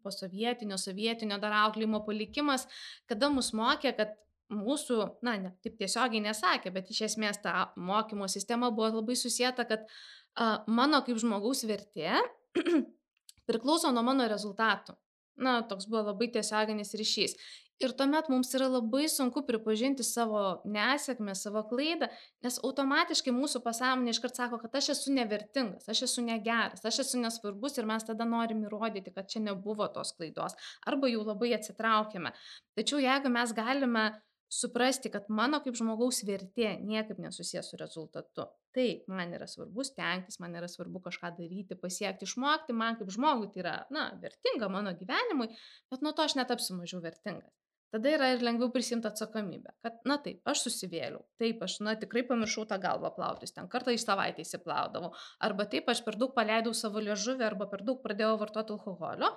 [0.05, 2.67] posovietinio, sovietinio dar auklimo palikimas,
[3.09, 4.13] kada mus mokė, kad
[4.51, 9.65] mūsų, na, ne, taip tiesiogiai nesakė, bet iš esmės ta mokymo sistema buvo labai susijęta,
[9.69, 9.87] kad
[10.35, 12.19] a, mano kaip žmogaus vertė
[13.49, 14.97] priklauso nuo mano rezultatų.
[15.41, 17.33] Na, toks buvo labai tiesioginis ryšys.
[17.81, 22.07] Ir tuomet mums yra labai sunku pripažinti savo nesėkmę, savo klaidą,
[22.45, 27.19] nes automatiškai mūsų pasąmonė iškart sako, kad aš esu nevertingas, aš esu negeras, aš esu
[27.23, 32.31] nesvarbus ir mes tada norim įrodyti, kad čia nebuvo tos klaidos arba jau labai atsitraukėme.
[32.77, 34.05] Tačiau jeigu mes galime
[34.53, 38.47] suprasti, kad mano kaip žmogaus vertė niekaip nesusijęs su rezultatu.
[38.75, 43.51] Taip, man yra svarbu stengtis, man yra svarbu kažką daryti, pasiekti, išmokti, man kaip žmogui
[43.53, 45.51] tai yra, na, vertinga mano gyvenimui,
[45.93, 47.53] bet nuo to aš netapsiu mažiau vertingas
[47.93, 52.23] tada yra ir lengviau prisiimti atsakomybę kad na taip aš susivėliau taip aš na tikrai
[52.29, 55.11] pamiršau tą galvą plautis ten kartą į savaitę išsiplaudavau
[55.47, 59.29] arba taip aš per daug paleidau savo liežuvį arba per daug pradėjau vartot alkoholio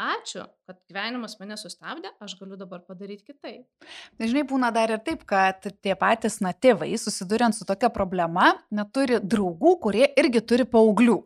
[0.00, 3.64] ačiū, kad gyvenimas mane sustabdė, aš galiu dabar padaryti kitaip.
[4.20, 9.20] Dažnai būna dar ir taip, kad tie patys na tėvai, susiduriant su tokia problema, neturi
[9.20, 11.18] draugų, kurie irgi turi paauglių.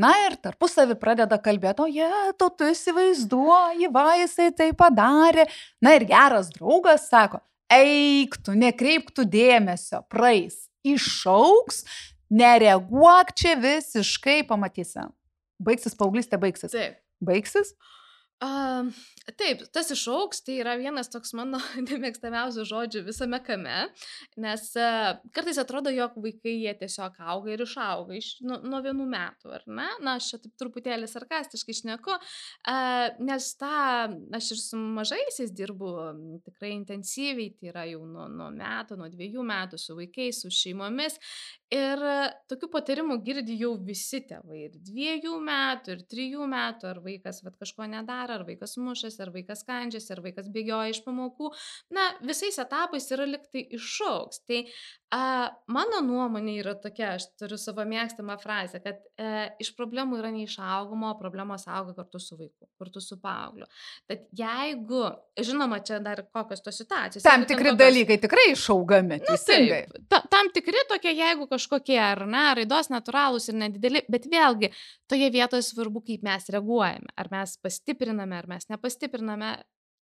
[0.00, 2.10] Na ir tarpusavį pradeda kalbėti, o jie,
[2.40, 5.48] tu, tu įsivaizduoji, va jisai tai padarė.
[5.84, 11.84] Na ir geras draugas sako, eik tu, nekreipk tu dėmesio, praeis, išauks,
[12.34, 15.08] nereaguok čia visiškai, pamatysi.
[15.64, 16.72] Baigsis paauglystė, baigsis.
[16.74, 16.98] Taip.
[17.24, 17.72] Baigsis?
[18.42, 18.82] A,
[19.38, 23.84] taip, tas išauks, tai yra vienas toks mano nemėgstamiausių žodžių visame kame,
[24.42, 29.06] nes a, kartais atrodo, jog vaikai jie tiesiog auga ir išauga iš, nu, nuo vienų
[29.14, 29.88] metų, ar ne?
[30.04, 32.76] Na, aš čia taip truputėlį sarkastiškai šneku, a,
[33.22, 33.74] nes tą,
[34.34, 35.94] aš ir su mažaisiais dirbu
[36.48, 41.20] tikrai intensyviai, tai yra jau nuo, nuo metų, nuo dviejų metų su vaikais, su šeimomis
[41.74, 42.00] Ir
[42.50, 44.66] tokių patarimų girdi jau visi tėvai.
[44.68, 49.32] Ir dviejų metų, ir trijų metų, ar vaikas vat, kažko nedaro, ar vaikas mušasi, ar
[49.34, 51.52] vaikas kandžiasi, ar vaikas bėgioja iš pamokų.
[51.94, 54.44] Na, visais etapais yra liktai išauks.
[54.48, 54.64] Tai
[55.14, 60.32] A, mano nuomonė yra tokia, aš turiu savo mėgstamą frazę, kad e, iš problemų yra
[60.34, 63.68] neišaugoma, o problemos auga kartu su vaiku, kartu su paaugliu.
[64.10, 65.04] Tad jeigu,
[65.38, 67.22] žinoma, čia dar kokios tos situacijos.
[67.26, 69.20] Tam tikri tokios, dalykai tikrai išaugami.
[69.22, 74.26] Na, taip, ta, tam tikri tokie, jeigu kažkokie, ar ne, raidos natūralūs ir nedideli, bet
[74.32, 74.72] vėlgi,
[75.10, 77.14] toje vietoje svarbu, kaip mes reaguojame.
[77.14, 77.54] Ar mes
[78.14, 79.54] pastipriname, ar mes nepastipriname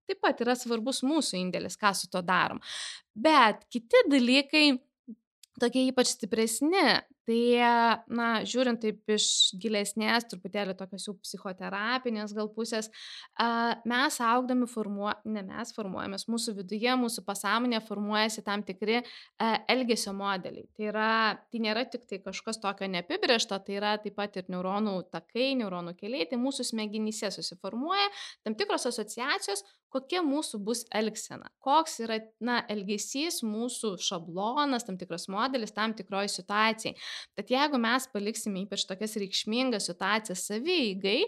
[0.07, 2.61] taip pat yra svarbus mūsų indėlis, ką su to darom.
[3.14, 4.79] Bet kiti dalykai,
[5.61, 7.41] tokie ypač stipresni tai
[8.11, 9.27] na žiūrint taip iš
[9.62, 12.91] gilesnės truputėlį tokios jau psichoterapinės gal pusės
[13.88, 20.15] mes augdami formuo, ne mes formuojamės, mūsų viduje, mūsų pasąmonėje formuojasi tam tikri a, elgesio
[20.17, 20.67] modeliai.
[20.77, 21.11] Tai, yra,
[21.53, 25.95] tai nėra tik tai kažkas tokio neapibriešto, tai yra taip pat ir neuronų takai, neuronų
[26.01, 28.11] keliai, tai mūsų smegenyse susiformuoja
[28.43, 35.28] tam tikros asociacijos, kokia mūsų bus elgsena, koks yra na, elgesys, mūsų šablonas, tam tikras
[35.33, 36.94] modelis tam tikroji situacijai.
[37.38, 41.20] Tad jeigu mes paliksime ypač tokias reikšmingas situacijas savygai,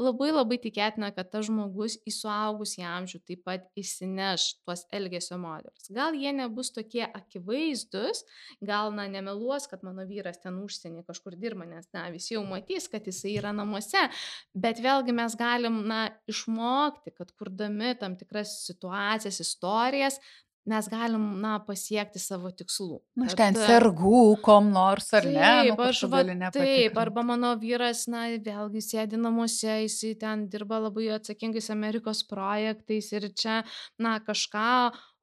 [0.00, 5.90] labai labai tikėtina, kad tas žmogus į suaugusį amžių taip pat įsineš tuos elgesio modelius.
[5.92, 8.24] Gal jie nebus tokie akivaizdus,
[8.62, 12.88] gal, na, nemeluos, kad mano vyras ten užsienį kažkur dirba, nes, na, visi jau matys,
[12.92, 14.06] kad jisai yra namuose,
[14.54, 20.18] bet vėlgi mes galim, na, išmokti, kad kurdami tam tikras situacijas, istorijas,
[20.64, 23.00] mes galim, na, pasiekti savo tikslų.
[23.18, 25.72] Na, aš ten sergu, kom nors ar taip, ne.
[25.72, 26.22] Nu, aš va,
[26.54, 33.10] taip, arba mano vyras, na, vėlgi sėdi namuose, jisai ten dirba labai atsakingais Amerikos projektais
[33.16, 33.62] ir čia,
[34.02, 34.68] na, kažką,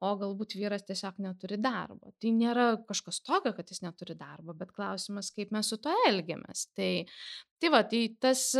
[0.04, 2.12] o galbūt vyras tiesiog neturi darbo.
[2.20, 6.68] Tai nėra kažkas tokio, kad jis neturi darbo, bet klausimas, kaip mes su to elgiamės.
[6.76, 6.92] Tai,
[7.60, 8.50] tai va, tai tas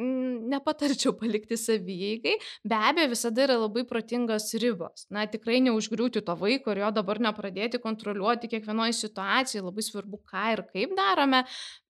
[0.00, 2.36] nepatarčiau palikti savieigai.
[2.64, 5.06] Be abejo, visada yra labai protingos ribos.
[5.12, 9.64] Na, tikrai neužgriūti to vaiko ir jo dabar nepradėti kontroliuoti kiekvienoje situacijoje.
[9.66, 11.42] Labai svarbu, ką ir kaip darome,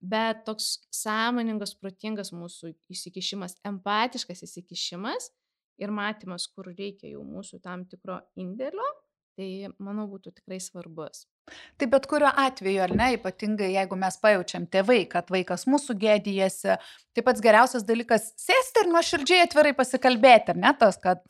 [0.02, 5.30] bet toks sąmoningas, protingas mūsų įsikišimas, empatiškas įsikišimas
[5.82, 8.90] ir matymas, kur reikia jau mūsų tam tikro indėlio,
[9.38, 11.26] tai manau būtų tikrai svarbus.
[11.80, 16.78] Tai bet kuriuo atveju, ar ne, ypatingai jeigu mes pajaučiam tėvai, kad vaikas mūsų gėdijasi,
[17.16, 21.24] tai pats geriausias dalykas- sėsti ir nuoširdžiai atvirai pasikalbėti, ar ne tas, kad,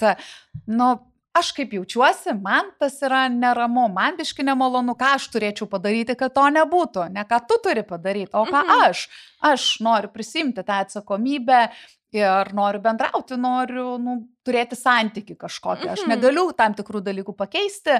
[0.67, 0.91] nu,
[1.37, 6.33] aš kaip jaučiuosi, man tas yra neramu, man biški nemalonu, ką aš turėčiau padaryti, kad
[6.35, 8.85] to nebūtų, ne ką tu turi padaryti, o ką mhm.
[8.89, 9.07] aš.
[9.51, 11.63] Aš noriu prisimti tą atsakomybę
[12.11, 15.87] ir noriu bendrauti, noriu nu, turėti santyki kažkokį.
[15.93, 16.11] Aš mhm.
[16.11, 17.97] negaliu tam tikrų dalykų pakeisti,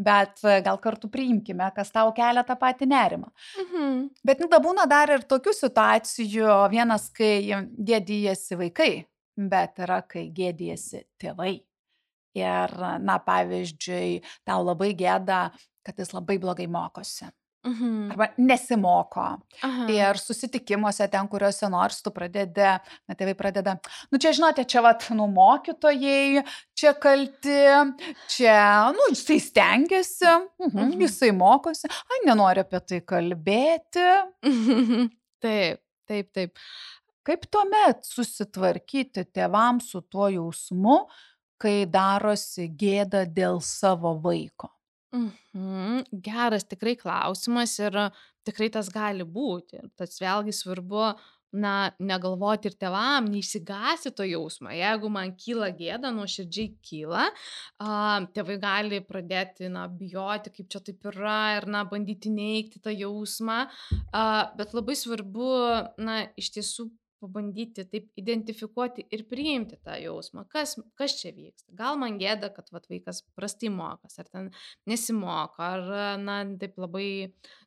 [0.00, 3.28] bet e, gal kartu priimkime, kas tau kelia tą patį nerimą.
[3.64, 4.04] Mhm.
[4.26, 7.34] Bet nu, da būna dar ir tokių situacijų, vienas, kai
[7.76, 8.92] gėdijasi vaikai,
[9.36, 11.58] bet yra, kai gėdijasi tėvai.
[12.38, 12.70] Ir,
[13.02, 15.50] na, pavyzdžiui, tau labai gėda,
[15.82, 17.26] kad jis labai blogai mokosi
[17.66, 18.12] Mhm.
[18.12, 19.24] arba nesimoko.
[19.62, 19.86] Aha.
[19.92, 22.64] Ir susitikimuose ten, kuriuose nors tu pradedi,
[23.08, 23.74] na tėvai pradeda,
[24.10, 26.40] nu čia žinote, čia vat, nu mokytojai,
[26.74, 27.58] čia kalti,
[28.32, 31.00] čia, nu jisai stengiasi, mhm, Mhm.
[31.02, 34.08] jisai mokosi, ai nenori apie tai kalbėti.
[35.42, 36.56] Taip, taip, taip.
[37.24, 41.06] Kaip tuomet susitvarkyti tėvams su tuo jausmu,
[41.60, 44.70] kai darosi gėda dėl savo vaiko?
[45.12, 46.06] Mhm.
[46.22, 47.98] Geras tikrai klausimas ir
[48.46, 49.82] tikrai tas gali būti.
[49.98, 51.10] Tas vėlgi svarbu,
[51.50, 54.70] na, negalvoti ir tėvam, neišsigasi to jausmo.
[54.74, 57.26] Jeigu man kyla gėda, nuoširdžiai kyla,
[58.36, 63.64] tėvai gali pradėti, na, bijoti, kaip čia taip yra ir, na, bandyti neigti tą jausmą.
[64.60, 65.50] Bet labai svarbu,
[65.98, 66.86] na, iš tiesų
[67.20, 71.68] pabandyti taip identifikuoti ir priimti tą jausmą, kas, kas čia vyksta.
[71.76, 74.50] Gal man gėda, kad vat, vaikas prastai mokas, ar ten
[74.90, 75.90] nesimoko, ar,
[76.22, 77.08] na, taip labai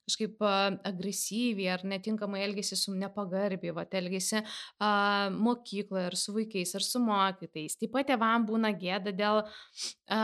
[0.08, 0.44] kažkaip
[0.84, 7.02] agresyviai, ar netinkamai elgesi su nepagarbiai, va, elgesi a, mokykloje, ar su vaikais, ar su
[7.04, 7.78] mokytais.
[7.80, 9.42] Taip pat tėvam būna gėda dėl,
[10.12, 10.22] a,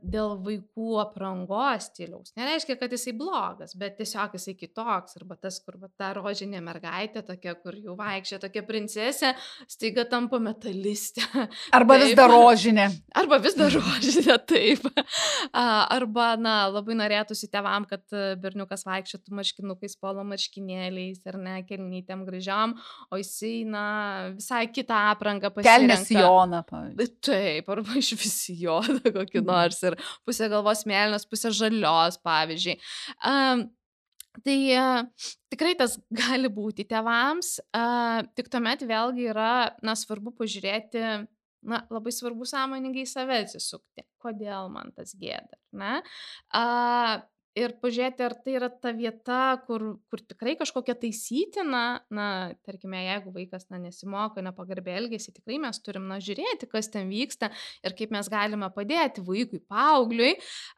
[0.00, 2.32] dėl vaikų aprangos stiliaus.
[2.38, 7.24] Nereiškia, kad jisai blogas, bet tiesiog jisai kitoks, arba tas, kur va, ta rožinė mergaitė,
[7.26, 9.34] tokia, kur jau vaikščia, tokia princesė,
[9.70, 11.26] staiga tampa metalistė.
[11.76, 12.18] Arba vis Taip.
[12.22, 12.88] dar rožinė.
[13.20, 14.86] Arba vis dar rožinė, taip.
[15.52, 15.64] A,
[15.96, 22.24] Arba, na, labai norėtųsi tevam, kad e, berniukas vaikščiotų marškinukais, polo marškinėliais ar ne, kelnytėm
[22.26, 22.76] gražiam,
[23.10, 26.22] o jisai, na, visai kitą aprangą Kelnes pasirenka.
[26.22, 27.18] Joną, pavyzdžiui.
[27.26, 32.78] Taip, arba iš visi jodą kokį nors ir pusė galvos mėlynos, pusė žalios, pavyzdžiui.
[33.26, 33.66] Um,
[34.46, 41.26] tai uh, tikrai tas gali būti tėvams, uh, tik tuomet vėlgi yra, na, svarbu pažiūrėti,
[41.66, 45.98] na, labai svarbu sąmoningai į save atsisukti, kodėl man tas gėda, ne?
[47.58, 51.82] Ir pažiūrėti, ar tai yra ta vieta, kur, kur tikrai kažkokia taisytina,
[52.14, 52.26] na,
[52.62, 57.48] tarkime, jeigu vaikas, na, nesimoko, nepagarbiai elgesi, tikrai mes turim, na, žiūrėti, kas ten vyksta
[57.82, 60.36] ir kaip mes galime padėti vaikui, paaugliui.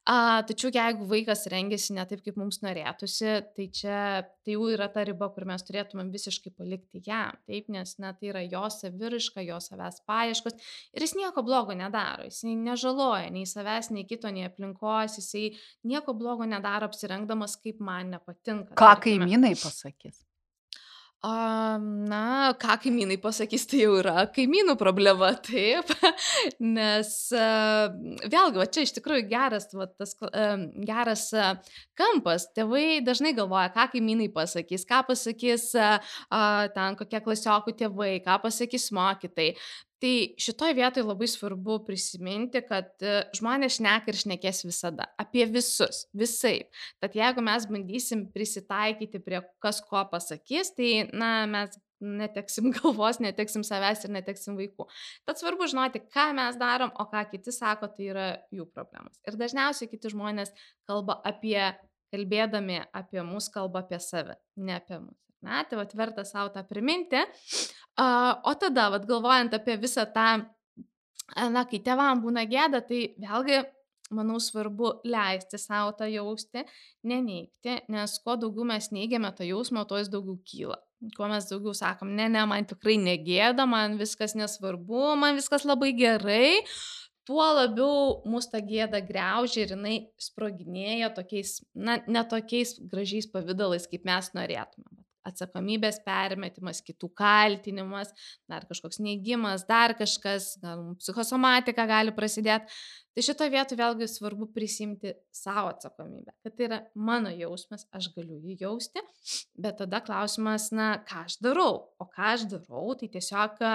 [0.09, 3.99] A, tačiau jeigu vaikas rengiasi ne taip, kaip mums norėtųsi, tai čia
[4.43, 8.33] tai jau yra ta riba, kur mes turėtumėm visiškai palikti jam, taip, nes, na, tai
[8.33, 10.57] yra jo saviriška, jo savęs paieškos
[10.97, 15.53] ir jis nieko blogo nedaro, jis nežaloja nei savęs, nei kito, nei aplinkos, jisai
[15.87, 18.75] nieko blogo nedaro apsirengdamas, kaip man nepatinka.
[18.75, 19.27] Ką tarkime.
[19.27, 20.23] kaimynai pasakys?
[21.23, 25.93] A, na, ką kaimynai pasakys, tai jau yra kaimynų problema, taip.
[26.59, 27.45] Nes a,
[28.27, 30.49] vėlgi, va čia iš tikrųjų geras, va, tas a,
[30.89, 31.53] geras a,
[31.95, 32.49] kampas.
[32.59, 35.93] Tėvai dažnai galvoja, ką kaimynai pasakys, ką pasakys a,
[36.75, 39.53] ten kokie klasiokų tėvai, ką pasakys mokytai.
[40.03, 45.07] Tai šitoj vietoj labai svarbu prisiminti, kad e, žmonės šneka ir šnekės visada.
[45.23, 46.57] Apie visus, visai.
[46.99, 53.63] Tad jeigu mes bandysim prisitaikyti prie kas ko pasakys, tai, na, mes neteksim galvos, neteksim
[53.67, 54.89] savęs ir neteksim vaikų.
[55.29, 59.23] Tad svarbu žinoti, ką mes darom, o ką kiti sako, tai yra jų problemos.
[59.23, 60.51] Ir dažniausiai kiti žmonės
[60.89, 61.71] kalba apie,
[62.11, 65.19] kalbėdami apie mus, kalba apie save, ne apie mus.
[65.43, 67.21] Na, tai vat verta savo tą priminti.
[67.99, 70.29] O tada, vat galvojant apie visą tą,
[71.51, 73.63] na, kai tevam būna gėda, tai vėlgi
[74.13, 76.65] manau, svarbu leisti savo tą jausti,
[77.09, 80.79] neneikti, nes kuo daugiau mes neigiame tą jausmą, tuo jis daugiau kyla.
[81.17, 85.91] Kuo mes daugiau sakom, ne, ne, man tikrai negėda, man viskas nesvarbu, man viskas labai
[85.99, 86.61] gerai,
[87.27, 93.89] tuo labiau mūsų ta gėda greužia ir jinai sproginėja tokiais, na, ne tokiais gražiais pavydalais,
[93.91, 95.02] kaip mes norėtume.
[95.29, 98.11] Atsakomybės permetimas, kitų kaltinimas,
[98.51, 102.71] dar kažkoks neigimas, dar kažkas, gal psichosomatika gali prasidėti.
[103.13, 108.39] Tai šito vietu vėlgi svarbu prisimti savo atsakomybę, kad tai yra mano jausmas, aš galiu
[108.41, 109.03] jį jausti,
[109.61, 113.75] bet tada klausimas, na, ką aš darau, o ką aš darau, tai tiesiog a,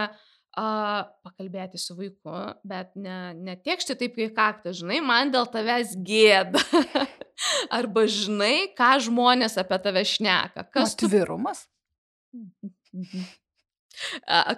[1.27, 2.33] pakalbėti su vaiku,
[2.65, 6.65] bet ne, ne tiekšti taip kaip kaktą, žinai, man dėl tavęs gėda.
[7.73, 10.67] Arba žinai, ką žmonės apie tave šneka.
[10.73, 11.65] Kas tu, Atvirumas.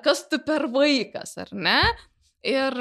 [0.06, 1.82] kas tu per vaikas, ar ne?
[2.48, 2.76] Ir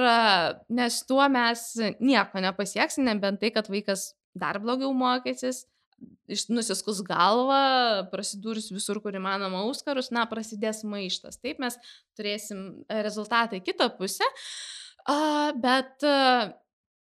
[0.71, 1.65] nes tuo mes
[1.99, 5.65] nieko nepasieksim, nebent tai, kad vaikas dar blogiau mokysis,
[6.53, 11.41] nusiskus galvą, prasidūrus visur, kur įmanoma auskarus, na, prasidės maištas.
[11.43, 11.79] Taip mes
[12.19, 14.29] turėsim rezultatą į kitą pusę,
[15.59, 16.07] bet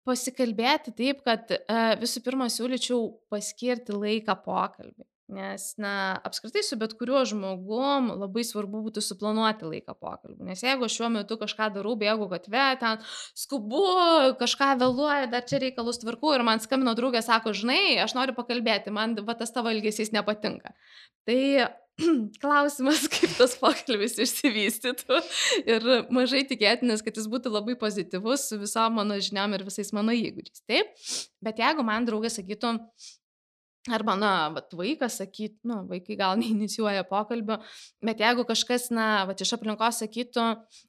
[0.08, 5.06] pasikalbėti taip, kad a, visų pirma siūlyčiau paskirti laiką pokalbį.
[5.26, 10.45] Nes, na, apskritai su bet kuriuo žmogum labai svarbu būtų suplanuoti laiką pokalbį.
[10.51, 13.01] Nes jeigu šiuo metu kažką darau, bėgu gatvę, ten
[13.34, 13.82] skubu,
[14.38, 18.93] kažką vėluoju, dar čia reikalus tvarku ir man skambino draugė, sako, žinai, aš noriu pakalbėti,
[18.93, 20.76] man va, tas tavo elgesys nepatinka.
[21.26, 21.41] Tai
[22.43, 25.20] klausimas, kaip tas pokalbis išsivystytų
[25.64, 30.16] ir mažai tikėtinas, kad jis būtų labai pozityvus su visom mano žiniam ir visais mano
[30.16, 30.66] įgūdžiais.
[30.68, 30.96] Taip,
[31.46, 32.78] bet jeigu man draugė sakytų,
[33.86, 37.60] Arba, na, vat, vaikas sakytų, nu, vaikai gal neinicijuoja pokalbio,
[38.06, 40.46] bet jeigu kažkas, na, vat, iš aplinkos sakytų,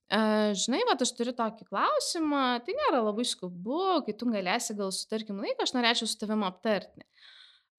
[0.09, 0.21] e,
[0.57, 5.43] žinai, vat, aš turiu tokį klausimą, tai nėra labai skubu, kai tu galėsi gal sutarkim
[5.45, 7.05] laiką, aš norėčiau su tavim aptarti.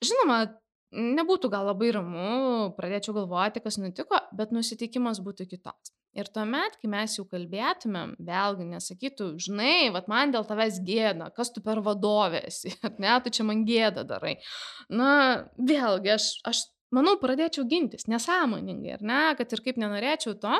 [0.06, 0.44] Žinoma,
[0.96, 5.94] nebūtų gal labai ramu, pradėčiau galvoti, kas nutiko, bet nusiteikimas būtų kitoks.
[6.18, 11.52] Ir tuomet, kai mes jau kalbėtumėm, vėlgi nesakytų, žinai, vad man dėl tavęs gėda, kas
[11.54, 12.74] tu per vadovė esi,
[13.04, 14.38] ne, tu čia man gėda darai.
[14.90, 15.10] Na,
[15.60, 16.64] vėlgi, aš, aš
[16.96, 20.56] manau, pradėčiau gintis nesąmoningai, ar ne, kad ir kaip nenorėčiau to,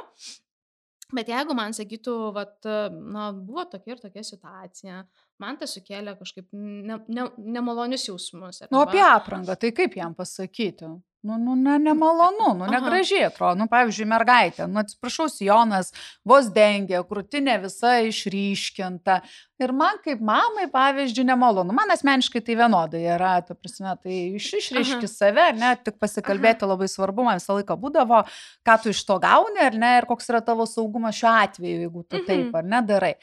[1.16, 5.04] Bet jeigu man sakytų, vat, na, buvo tokia ir tokia situacija,
[5.40, 7.28] man tai sukėlė kažkaip ne, ne,
[7.58, 8.66] nemalonius jausmus.
[8.74, 10.90] Nu, apie aprangą, tai kaip jam pasakyti?
[11.22, 13.58] Nu, nu ne, nemalonu, nu, negražiai atrodo.
[13.58, 15.90] Nu, pavyzdžiui, mergaitė, nu, atsiprašau, Jonas
[16.28, 19.18] vos dengia, krūtinė visa išryškinta.
[19.58, 21.74] Ir man kaip mamai, pavyzdžiui, nemalonu.
[21.76, 26.72] Man asmeniškai tai vienodai yra, tu prasme, tai iš, išryški save, ne, tik pasikalbėti Aha.
[26.76, 28.22] labai svarbu, man visą laiką būdavo,
[28.68, 32.06] ką tu iš to gauni, ar ne, ir koks yra tavo saugumas šiuo atveju, jeigu
[32.06, 32.28] tu mhm.
[32.30, 33.16] taip ar ne darai.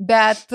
[0.00, 0.48] Bet,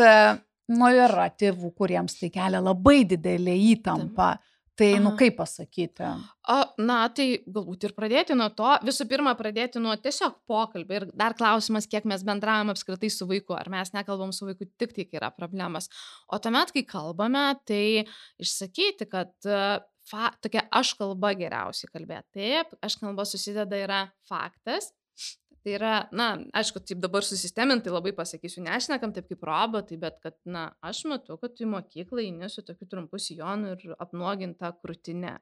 [0.74, 4.34] nu, yra tėvų, kuriems tai kelia labai didelį įtampą.
[4.42, 4.48] Taip
[4.80, 6.06] Tai, nu, kaip pasakyti?
[6.50, 10.98] O, na, tai galbūt ir pradėti nuo to, visų pirma, pradėti nuo tiesiog pokalbį.
[10.98, 14.96] Ir dar klausimas, kiek mes bendravom apskritai su vaiku, ar mes nekalbam su vaiku tik
[14.96, 15.92] tai, kai yra problemas.
[16.32, 17.84] O tuomet, kai kalbame, tai
[18.42, 19.36] išsakyti, kad
[20.08, 22.40] fa, tokia aš kalba geriausiai kalbėti.
[22.40, 24.94] Taip, aš kalba susideda yra faktas,
[25.62, 30.34] Tai yra, na, aišku, taip dabar susistemintai labai pasakysiu, nešnekam taip kaip robotai, bet kad,
[30.50, 35.36] na, aš matau, kad tu į mokyklą eini su tokiu trumpu sijonu ir apnuoginta krūtinė.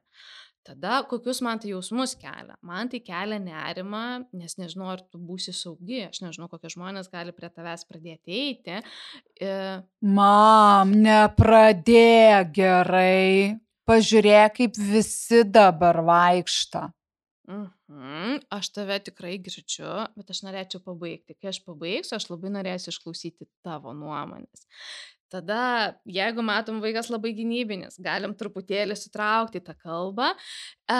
[0.60, 2.58] Tada kokius man tai jausmus kelia?
[2.68, 4.02] Man tai kelia nerima,
[4.36, 8.76] nes nežinau, ar tu būsi saugi, aš nežinau, kokie žmonės gali prie tavęs pradėti eiti.
[9.40, 9.56] E...
[10.04, 13.56] Mam, nepradėk gerai,
[13.88, 16.90] pažiūrėk, kaip visi dabar vaikšta.
[17.90, 21.34] Mhm, aš tave tikrai girdžiu, bet aš norėčiau pabaigti.
[21.34, 24.68] Kai aš pabaigsiu, aš labai norėsiu išklausyti tavo nuomonės.
[25.30, 25.62] Tada,
[26.10, 30.32] jeigu matom vaikas labai gynybinis, galim truputėlį sutraukti tą kalbą.
[30.90, 30.96] E,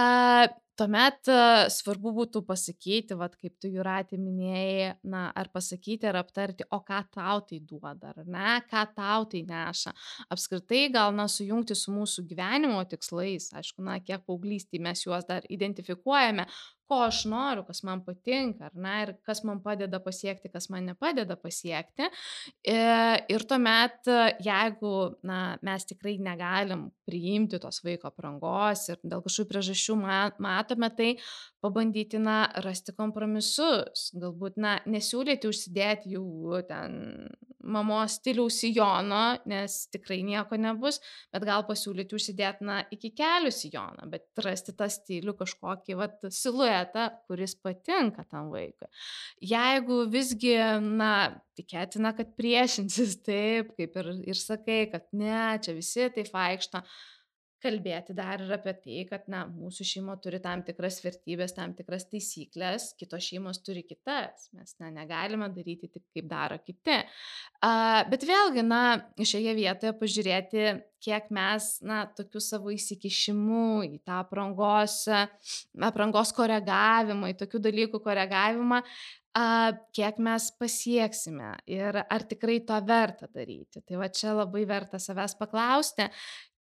[0.78, 1.38] tuomet e,
[1.74, 7.03] svarbu būtų pasakyti, vat, kaip tu Juratė minėjai, na, ar pasakyti, ar aptarti, o ką
[7.14, 9.95] tau tai duoda, ar ne, ką tau tai neša.
[10.30, 15.47] Apskritai, gal, na, sujungti su mūsų gyvenimo tikslais, aišku, na, kiek paauglystį mes juos dar
[15.51, 16.47] identifikuojame,
[16.91, 20.88] ko aš noriu, kas man patinka, ar ne, ir kas man padeda pasiekti, kas man
[20.91, 22.09] nepadeda pasiekti.
[22.66, 22.78] E,
[23.30, 24.11] ir tuomet,
[24.43, 24.95] jeigu
[25.26, 29.97] na, mes tikrai negalim priimti tos vaiko prangos ir dėl kažkokių priežasčių
[30.43, 31.12] matome, tai
[31.62, 34.11] pabandyti, na, rasti kompromisus.
[34.18, 37.30] Galbūt, na, nesiūlyti užsidėti jau ten
[37.73, 41.01] mamos stiliaus sijono, nes tikrai nieko nebus,
[41.33, 47.07] bet gal pasiūlyti užsidėti, na, iki kelių sijoną, bet rasti tą stilių kažkokį, va, siluetą,
[47.31, 48.91] kuris patinka tam vaikui.
[49.53, 51.12] Jeigu visgi, na,
[51.59, 56.83] tikėtina, kad priešinsis taip, kaip ir, ir sakai, kad ne, čia visi taip vaikšto,
[57.62, 62.06] kalbėti dar ir apie tai, kad na, mūsų šeima turi tam tikras vertybės, tam tikras
[62.11, 64.48] taisyklės, kitos šeimos turi kitas.
[64.56, 67.00] Mes na, negalime daryti tik kaip daro kiti.
[67.61, 68.82] Uh, bet vėlgi, na,
[69.20, 70.66] šioje vietoje pažiūrėti,
[71.04, 75.02] kiek mes, na, tokiu savo įsikišimu į tą aprangos,
[75.80, 78.82] aprangos koregavimą, į tokių dalykų koregavimą,
[79.36, 79.46] a,
[79.96, 83.82] kiek mes pasieksime ir ar tikrai to verta daryti.
[83.86, 86.08] Tai va čia labai verta savęs paklausti,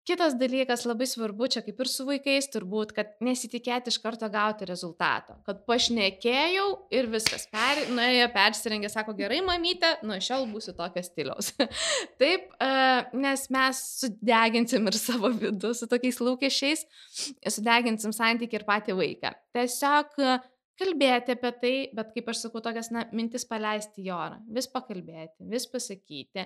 [0.05, 4.67] Kitas dalykas labai svarbu čia kaip ir su vaikais turbūt, kad nesitikėti iš karto gauti
[4.69, 5.39] rezultato.
[5.47, 7.47] Kad pašnekėjau ir viskas.
[7.49, 11.49] Per, nuėjo, persirengė, sako, gerai, mamytė, nuo šiol būsiu tokio stiliaus.
[12.21, 12.69] Taip, e,
[13.17, 16.85] nes mes sudeginsim ir savo vidų su tokiais lūkesčiais,
[17.57, 19.33] sudeginsim santyki ir patį vaiką.
[19.57, 20.21] Tiesiog
[20.77, 24.43] kalbėti apie tai, bet kaip aš sakau, tokias na, mintis paleisti į orą.
[24.53, 26.45] Vis pakalbėti, vis pasakyti,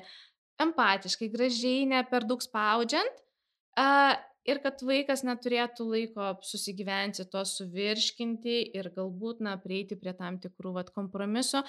[0.64, 3.26] empatiškai, gražiai, ne per daug spaudžiant
[4.49, 10.74] ir kad vaikas neturėtų laiko susigyventi, to suvirškinti ir galbūt, na, prieiti prie tam tikrų,
[10.80, 11.61] vat, kompromiso.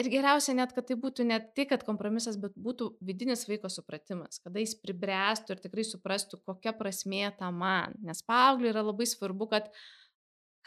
[0.00, 4.40] Ir geriausia net, kad tai būtų ne tik, kad kompromisas, bet būtų vidinis vaiko supratimas,
[4.44, 7.96] kada jis pribręstų ir tikrai suprastų, kokia prasmė ta man.
[8.04, 9.70] Nes paaugliui yra labai svarbu, kad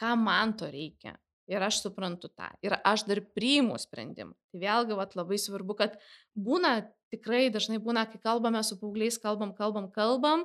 [0.00, 1.18] ką man to reikia.
[1.48, 2.50] Ir aš suprantu tą.
[2.60, 4.34] Ir aš dar priimu sprendimą.
[4.52, 5.94] Tai vėlgi, vat, labai svarbu, kad
[6.36, 6.74] būna
[7.12, 10.44] tikrai dažnai būna, kai kalbame su paaugliais, kalbam, kalbam, kalbam,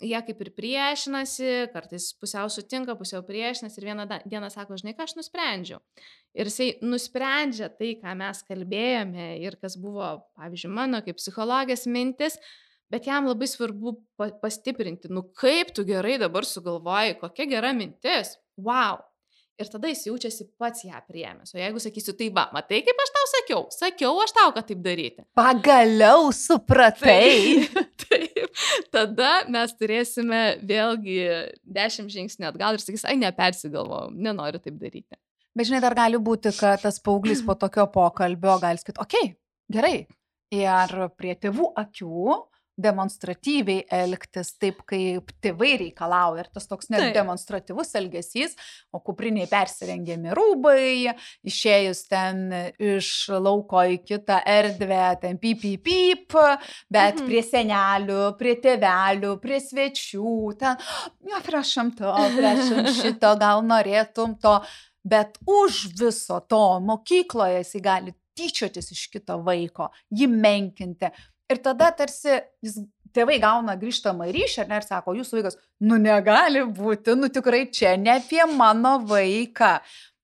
[0.00, 5.06] jie kaip ir priešinasi, kartais pusiau sutinka, pusiau priešinasi ir vieną dieną sako, žinai, ką
[5.06, 5.82] aš nusprendžiau.
[6.36, 12.38] Ir jisai nusprendžia tai, ką mes kalbėjome ir kas buvo, pavyzdžiui, mano kaip psichologės mintis,
[12.90, 13.94] bet jam labai svarbu
[14.42, 18.98] pastiprinti, nu kaip tu gerai dabar sugalvoji, kokia gera mintis, wow,
[19.60, 21.52] Ir tada jis jaučiasi pats ją priemęs.
[21.52, 24.80] O jeigu sakysiu, tai va, matai, kaip aš tau sakiau, sakiau aš tau, kad taip
[24.84, 25.24] daryti.
[25.36, 27.66] Pagaliau supratai.
[27.68, 28.62] Taip, taip.
[28.94, 31.18] Tada mes turėsime vėlgi
[31.76, 35.20] dešimt žingsnių atgal ir sakys, ai, nepersigalvojau, nenoriu taip daryti.
[35.56, 39.36] Bet žinai, dar gali būti, kad tas paauglys po tokio pokalbio gali sakyti, okei, okay,
[39.76, 39.96] gerai.
[40.56, 42.38] Ir prie tėvų akių
[42.82, 46.44] demonstratyviai elgtis taip, kaip tėvai reikalauja.
[46.44, 47.14] Ir tas toks net taip.
[47.18, 48.56] demonstratyvus elgesys,
[48.92, 51.14] o kupriniai persirengiami rūbai,
[51.46, 52.42] išėjus ten
[52.78, 56.38] iš lauko į kitą erdvę, ten pip, pip, pip,
[56.90, 57.26] bet mhm.
[57.28, 60.86] prie senelių, prie tėvelių, prie svečių, ten,
[61.30, 64.60] jo, prašom to, prašom šito, gal norėtum to.
[65.00, 71.10] Bet už viso to mokykloje jisai gali tyčiotis iš kito vaiko, jį menkinti,
[71.50, 72.78] Ir tada tarsi jis,
[73.14, 78.14] tėvai gauna grįžtamą ryšį ir sako, jūsų vaikas, nu negali būti, nu tikrai čia ne
[78.18, 79.72] apie mano vaiką.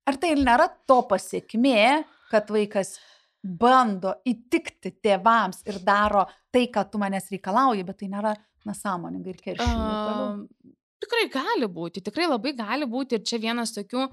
[0.07, 2.95] Ar tai nėra to pasiekmė, kad vaikas
[3.43, 8.35] bando įtikti tėvams ir daro tai, ką tu manęs reikalauji, bet tai nėra
[8.67, 10.37] nesąmoningai ir keršingai.
[10.37, 14.07] Uh, Tikrai gali būti, tikrai labai gali būti ir čia vienas tokių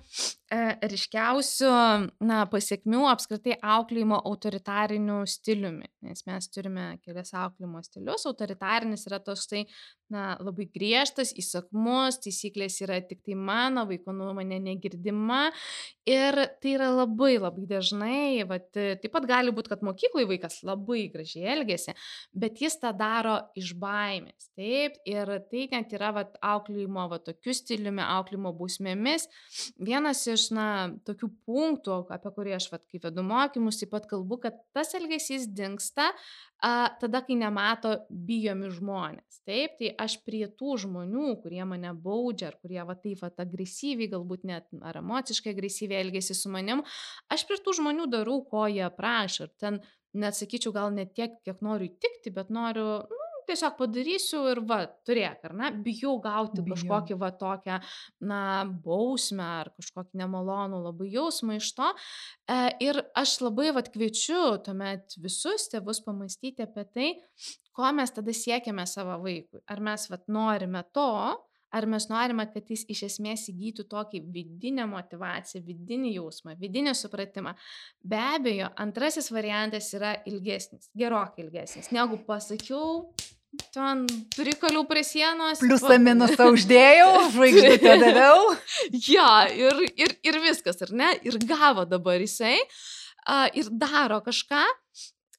[0.53, 1.71] ryškiausių
[2.25, 8.27] na, pasiekmių apskritai auklėjimo autoritarinių stiliumi, nes mes turime kelias auklėjimo stilius.
[8.29, 9.63] Autoritarinis yra toksai
[10.13, 15.47] na, labai griežtas, įsakmus, taisyklės yra tik tai mano, vaiko nuomonė negirdima
[16.09, 21.07] ir tai yra labai labai dažnai, vat, taip pat gali būti, kad mokykloje vaikas labai
[21.13, 21.95] gražiai elgesi,
[22.35, 27.55] bet jis tą daro iš baimės, taip, ir tai net yra vat, auklėjimo va tokiu
[27.55, 29.29] stiliumi, auklėjimo bausmėmis.
[29.81, 30.67] Vienas iš, na,
[31.07, 35.47] tokių punktų, apie kurį aš, va, kai vedu mokymus, taip pat kalbu, kad tas elgesys
[35.47, 39.41] dinksta a, tada, kai nemato bijomi žmonės.
[39.47, 44.11] Taip, tai aš prie tų žmonių, kurie mane baudžia, ar kurie, va, taip, va, agresyviai,
[44.11, 46.83] galbūt net ar emociškai agresyviai elgesi su manim,
[47.33, 49.47] aš prie tų žmonių darau, ko jie prašo.
[49.47, 49.81] Ir ten,
[50.13, 54.79] net sakyčiau, gal ne tiek, kiek noriu įtikti, bet noriu, nu, tiesiog padarysiu ir va,
[55.07, 56.73] turėk, ar ne, bijau gauti bijau.
[56.73, 57.79] kažkokį va tokią,
[58.29, 58.41] na,
[58.85, 61.91] bausmę ar kažkokį nemalonų labai jausmą iš to.
[62.47, 67.09] E, ir aš labai va kviečiu tuomet visus tėvus pamastyti apie tai,
[67.73, 69.63] ko mes tada siekiame savo vaikui.
[69.67, 71.09] Ar mes va norime to,
[71.73, 77.55] ar mes norime, kad jis iš esmės įgytų tokį vidinę motivaciją, vidinį jausmą, vidinį supratimą.
[78.05, 83.09] Be abejo, antrasis variantas yra ilgesnis, gerokai ilgesnis, negu pasakiau,
[83.73, 84.05] ten
[84.35, 85.61] prikaliau prie sienos.
[85.61, 88.53] Pliusą minusą uždėjau, žvaigždutę daviau.
[89.09, 91.13] ja, ir, ir, ir viskas, ar ne?
[91.25, 94.63] Ir gavo dabar jisai uh, ir daro kažką.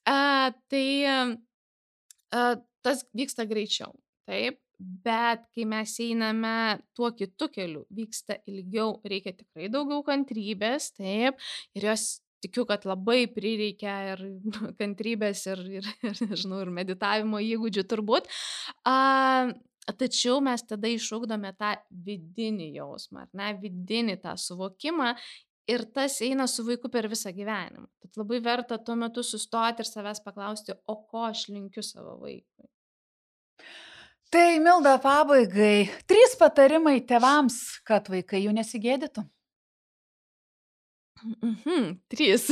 [0.05, 2.55] Uh, tai uh,
[2.85, 3.95] tas vyksta greičiau.
[4.29, 4.57] Taip,
[5.05, 6.55] bet kai mes einame
[6.97, 11.41] tuo kitu keliu, vyksta ilgiau, reikia tikrai daugiau kantrybės, taip,
[11.75, 12.07] ir jos
[12.45, 14.25] tikiu, kad labai prireikia ir
[14.81, 18.29] kantrybės, ir, ir, ir nežinau, ir meditavimo įgūdžių turbūt.
[18.89, 18.97] A,
[19.85, 21.75] Tačiau mes tada išūkdome tą
[22.07, 25.11] vidinį jausmą, ar ne, vidinį tą suvokimą
[25.69, 27.85] ir tas eina su vaiku per visą gyvenimą.
[28.01, 32.69] Tad labai verta tuo metu sustoti ir savęs paklausti, o ko aš linkiu savo vaikui.
[34.35, 37.53] Tai Milda pabaigai, trys patarimai tėvams,
[37.87, 39.21] kad vaikai jų nesigėdytų.
[41.23, 42.49] Mhm, trys.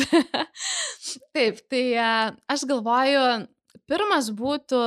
[1.35, 1.81] Taip, tai
[2.47, 3.25] aš galvoju,
[3.91, 4.79] pirmas būtų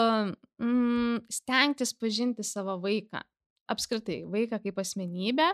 [0.56, 3.20] mm, stengtis pažinti savo vaiką.
[3.68, 5.50] Apskritai, vaiką kaip asmenybę.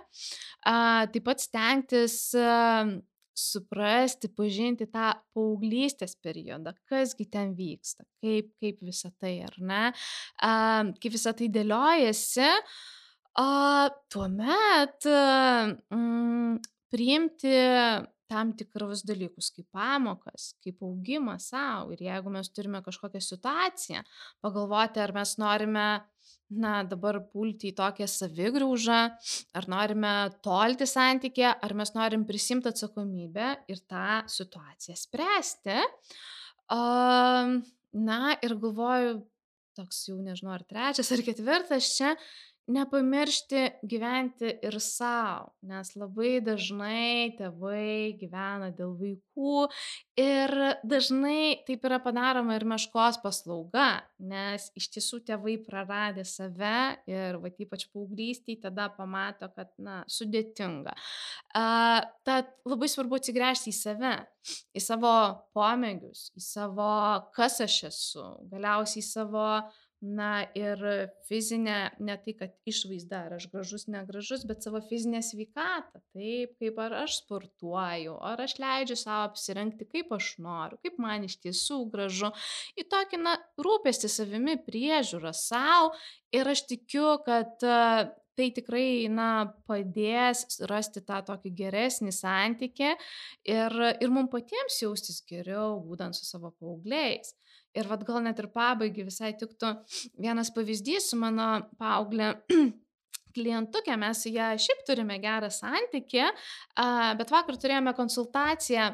[0.62, 2.86] Taip pat stengtis a,
[3.38, 9.84] suprasti, pažinti tą paauglystės periodą, kasgi ten vyksta, kaip, kaip visa tai, ar ne,
[10.42, 10.52] a,
[11.00, 12.50] kaip visa tai dėliojasi,
[13.40, 13.48] a,
[14.12, 16.58] tuomet mm,
[16.92, 17.56] priimti
[18.32, 21.92] tam tikrus dalykus kaip pamokas, kaip augimą savo.
[21.92, 24.02] Ir jeigu mes turime kažkokią situaciją,
[24.44, 25.86] pagalvoti, ar mes norime
[26.52, 29.00] na, dabar pulti į tokią savigraužą,
[29.56, 30.12] ar norime
[30.44, 35.78] tolti santykė, ar mes norim prisimti atsakomybę ir tą situaciją spręsti.
[37.92, 39.20] Na ir galvoju,
[39.76, 42.14] toks jau nežinau, ar trečias, ar ketvirtas čia,
[42.70, 49.66] nepamiršti gyventi ir sau, nes labai dažnai tėvai gyvena dėl vaikų
[50.20, 50.54] ir
[50.86, 57.50] dažnai taip yra padaroma ir meškos paslauga, nes iš tiesų tėvai praradė save ir va
[57.50, 60.94] ypač paauglystėje tada pamato, kad, na, sudėtinga.
[61.52, 64.16] Uh, tad labai svarbu atsigręžti į save,
[64.74, 65.14] į savo
[65.56, 66.92] pomėgius, į savo,
[67.34, 69.48] kas aš esu, galiausiai į savo
[70.02, 70.80] na ir
[71.28, 76.02] fizinę ne tai kad išvaizdą ar aš gražus negražus bet savo fizinę sveikatą.
[76.16, 81.28] Taip kaip ar aš sportuoju ar aš leidžiu sau apsirengti kaip aš noriu kaip man
[81.28, 82.32] iš tiesų gražu.
[82.74, 85.92] Į tokį na rūpestį savimi priežiūrą sau.
[86.34, 89.28] Ir aš tikiu kad tai tikrai na
[89.68, 92.94] padės rasti tą tokį geresnį santykį
[93.54, 97.36] ir ir mum patiems jaustis geriau būnant su savo paaugliais
[97.78, 99.72] Ir vad gal net ir pabaigai visai tiktų
[100.20, 101.48] vienas pavyzdys su mano
[101.80, 102.34] paauglė
[103.36, 106.28] klientukė, mes su ją šiaip turime gerą santykį,
[107.16, 108.90] bet vakar turėjome konsultaciją,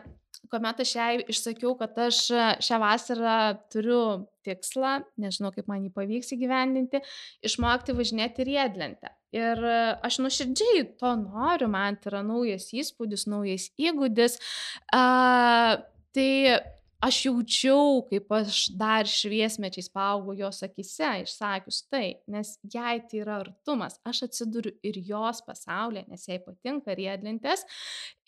[0.53, 2.23] kuomet aš jai išsakiau, kad aš
[2.65, 3.37] šią vasarą
[3.73, 4.01] turiu
[4.47, 7.03] tikslą, nežinau kaip man jį pavyks įgyvendinti,
[7.45, 9.13] išmokti važinėti riedlentę.
[9.35, 9.61] Ir
[10.07, 14.39] aš nuoširdžiai to noriu, man tai yra naujas įspūdis, naujas įgūdis.
[14.89, 15.83] Uh,
[16.17, 16.31] tai
[17.05, 23.39] aš jaučiau, kaip aš dar šviesmečiais paaugau jos akise, išsakius tai, nes jai tai yra
[23.45, 27.63] artumas, aš atsiduriu ir jos pasaulyje, nes jai patinka riedlintės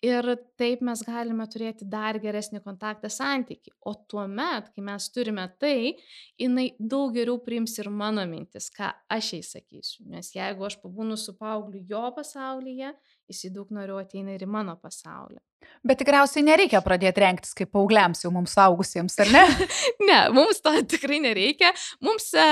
[0.06, 0.28] ir
[0.60, 3.74] taip mes galime turėti dar geresnį kontaktą santyki.
[3.82, 5.96] O tuo met, kai mes turime tai,
[6.40, 11.18] jinai daug geriau priims ir mano mintis, ką aš jai sakysiu, nes jeigu aš pabūnu
[11.18, 12.94] su paaugliu jo pasaulyje,
[13.30, 15.42] jisai daug noriau ateina ir į mano pasaulį.
[15.86, 19.44] Bet tikriausiai nereikia pradėti renktis kaip paaugliams jau mums saugusiems, ar ne?
[20.10, 21.70] ne, mums to tikrai nereikia.
[22.04, 22.48] Mums, e,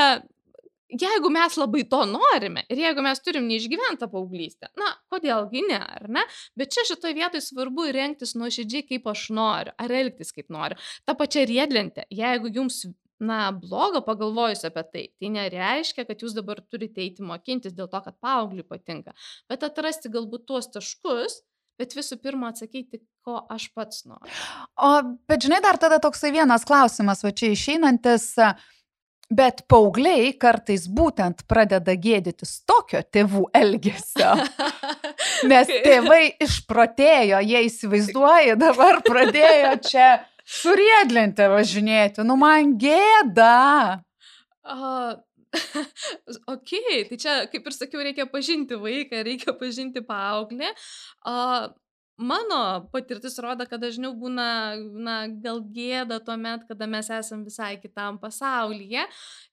[0.88, 6.09] jeigu mes labai to norime ir jeigu mes turim neišgyventą paauglystę, na, kodėlgi ne, ar
[6.18, 6.24] ne?
[6.56, 10.80] Bet čia šitoje vietoje svarbu renktis nuoširdžiai, kaip aš noriu, ar elgtis kaip noriu.
[11.04, 12.86] Ta pačia riedlentė, jeigu jums
[13.20, 18.00] na, blogo pagalvojus apie tai, tai nereiškia, kad jūs dabar turite eiti mokintis dėl to,
[18.04, 19.12] kad paaugliui patinka,
[19.50, 21.42] bet atrasti galbūt tuos taškus,
[21.78, 24.32] bet visų pirma atsakyti, ko aš pats noriu.
[24.76, 24.90] O,
[25.30, 28.34] bet žinai, dar tada toksai vienas klausimas, va čia išeinantis.
[29.28, 34.30] Bet paaugliai kartais būtent pradeda gėdytis tokio tėvų elgesio.
[35.50, 40.08] Nes tėvai išprotėjo, jie įsivaizduoja, dabar pradėjo čia
[40.48, 44.00] su riedlente važinėti, nu man gėda.
[44.64, 45.12] Uh,
[46.55, 46.72] ok,
[47.09, 50.72] tai čia, kaip ir sakiau, reikia pažinti vaiką, reikia pažinti paauglį.
[51.24, 51.70] Uh,
[52.18, 54.46] mano patirtis rodo, kad dažniau būna,
[55.06, 59.04] na, gal gėda tuo met, kada mes esame visai kitam pasaulyje.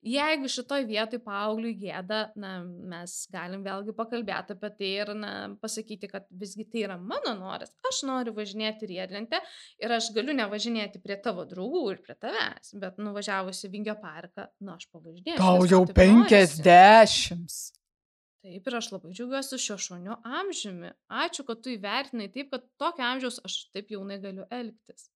[0.05, 6.09] Jeigu šitoj vietoj paaugliui gėda, na, mes galim vėlgi pakalbėti apie tai ir, na, pasakyti,
[6.11, 7.74] kad visgi tai yra mano noras.
[7.91, 9.41] Aš noriu važinėti riedlentę
[9.82, 14.80] ir aš galiu nevažinėti prie tavo draugų ir prie tavęs, bet nuvažiavusi Vingio parką, na,
[14.80, 15.41] aš pavažinėsiu.
[15.41, 17.85] Tau jau penkiasdešimt.
[18.46, 20.91] Taip, ir aš labai džiaugiuosi šio šunio amžiumi.
[21.10, 25.08] Ačiū, kad tu įvertinai taip, kad tokio amžiaus aš taip jaunai galiu elgtis.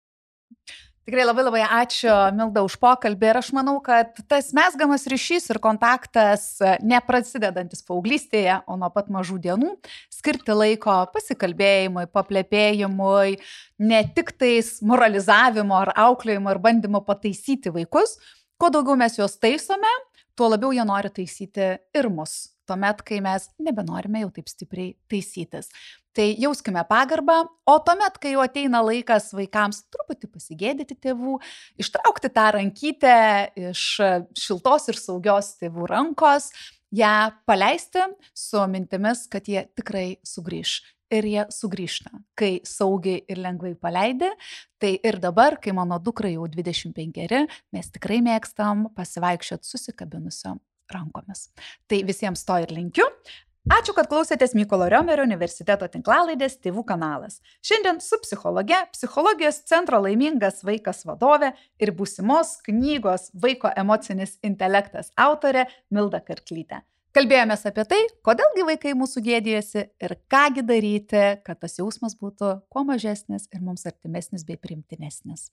[1.06, 5.62] Tikrai labai labai ačiū Milda už pokalbį ir aš manau, kad tas mesgamas ryšys ir
[5.62, 6.50] kontaktas
[6.82, 9.76] neprasidedantis paauglystėje, o nuo pat mažų dienų,
[10.18, 13.40] skirti laiko pasikalbėjimui, paplepėjimui,
[13.94, 18.18] ne tik tais moralizavimo ar auklėjimo ir bandymo pataisyti vaikus,
[18.58, 20.00] kuo daugiau mes juos taisome,
[20.34, 25.72] tuo labiau jie nori taisyti ir mus tuomet, kai mes nebenorime jau taip stipriai taisytis.
[26.18, 27.38] Tai jauskime pagarbą,
[27.70, 31.38] o tuomet, kai jau ateina laikas vaikams truputį pasigėdyti tėvų,
[31.80, 33.16] ištraukti tą rankytę
[33.70, 33.86] iš
[34.38, 36.50] šiltos ir saugios tėvų rankos,
[36.92, 38.04] ją paleisti
[38.34, 40.80] su mintimis, kad jie tikrai sugrįž.
[41.10, 44.30] Ir jie sugrįžta, kai saugiai ir lengvai paleidė.
[44.78, 50.60] Tai ir dabar, kai mano dukra jau 25, mes tikrai mėgstam pasivaikščioti susikabinusiom
[50.94, 51.50] rankomis.
[51.90, 53.08] Tai visiems to ir linkiu.
[53.70, 57.38] Ačiū, kad klausėtės Mykolo Riomerio universiteto tinklalaidės Tėvų kanalas.
[57.62, 65.68] Šiandien su psichologe, psichologijos centro laimingas vaikas vadove ir būsimos knygos Vaiko emocinis intelektas autorė
[65.94, 66.82] Milda Karklytė.
[67.14, 72.84] Kalbėjomės apie tai, kodėlgi vaikai mūsų gėdijasi ir kągi daryti, kad tas jausmas būtų kuo
[72.90, 75.50] mažesnis ir mums artimesnis bei primtinesnis.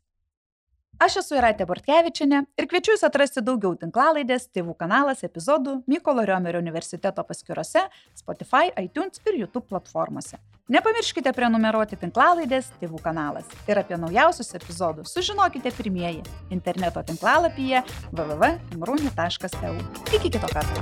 [0.96, 6.62] Aš esu Iraitė Bortkevičinė ir kviečiu Jūs atrasti daugiau tinklalaidės Tėvų kanalas epizodų Mykolo Riomerio
[6.62, 7.82] universiteto paskiruose,
[8.16, 10.40] Spotify, iTunes ir YouTube platformose.
[10.72, 16.24] Nepamirškite prenumeruoti tinklalaidės Tėvų kanalas ir apie naujausius epizodus sužinokite pirmieji
[16.56, 17.84] interneto tinklalapyje
[18.16, 19.76] www.imruni.eu.
[20.16, 20.80] Iki kito karto.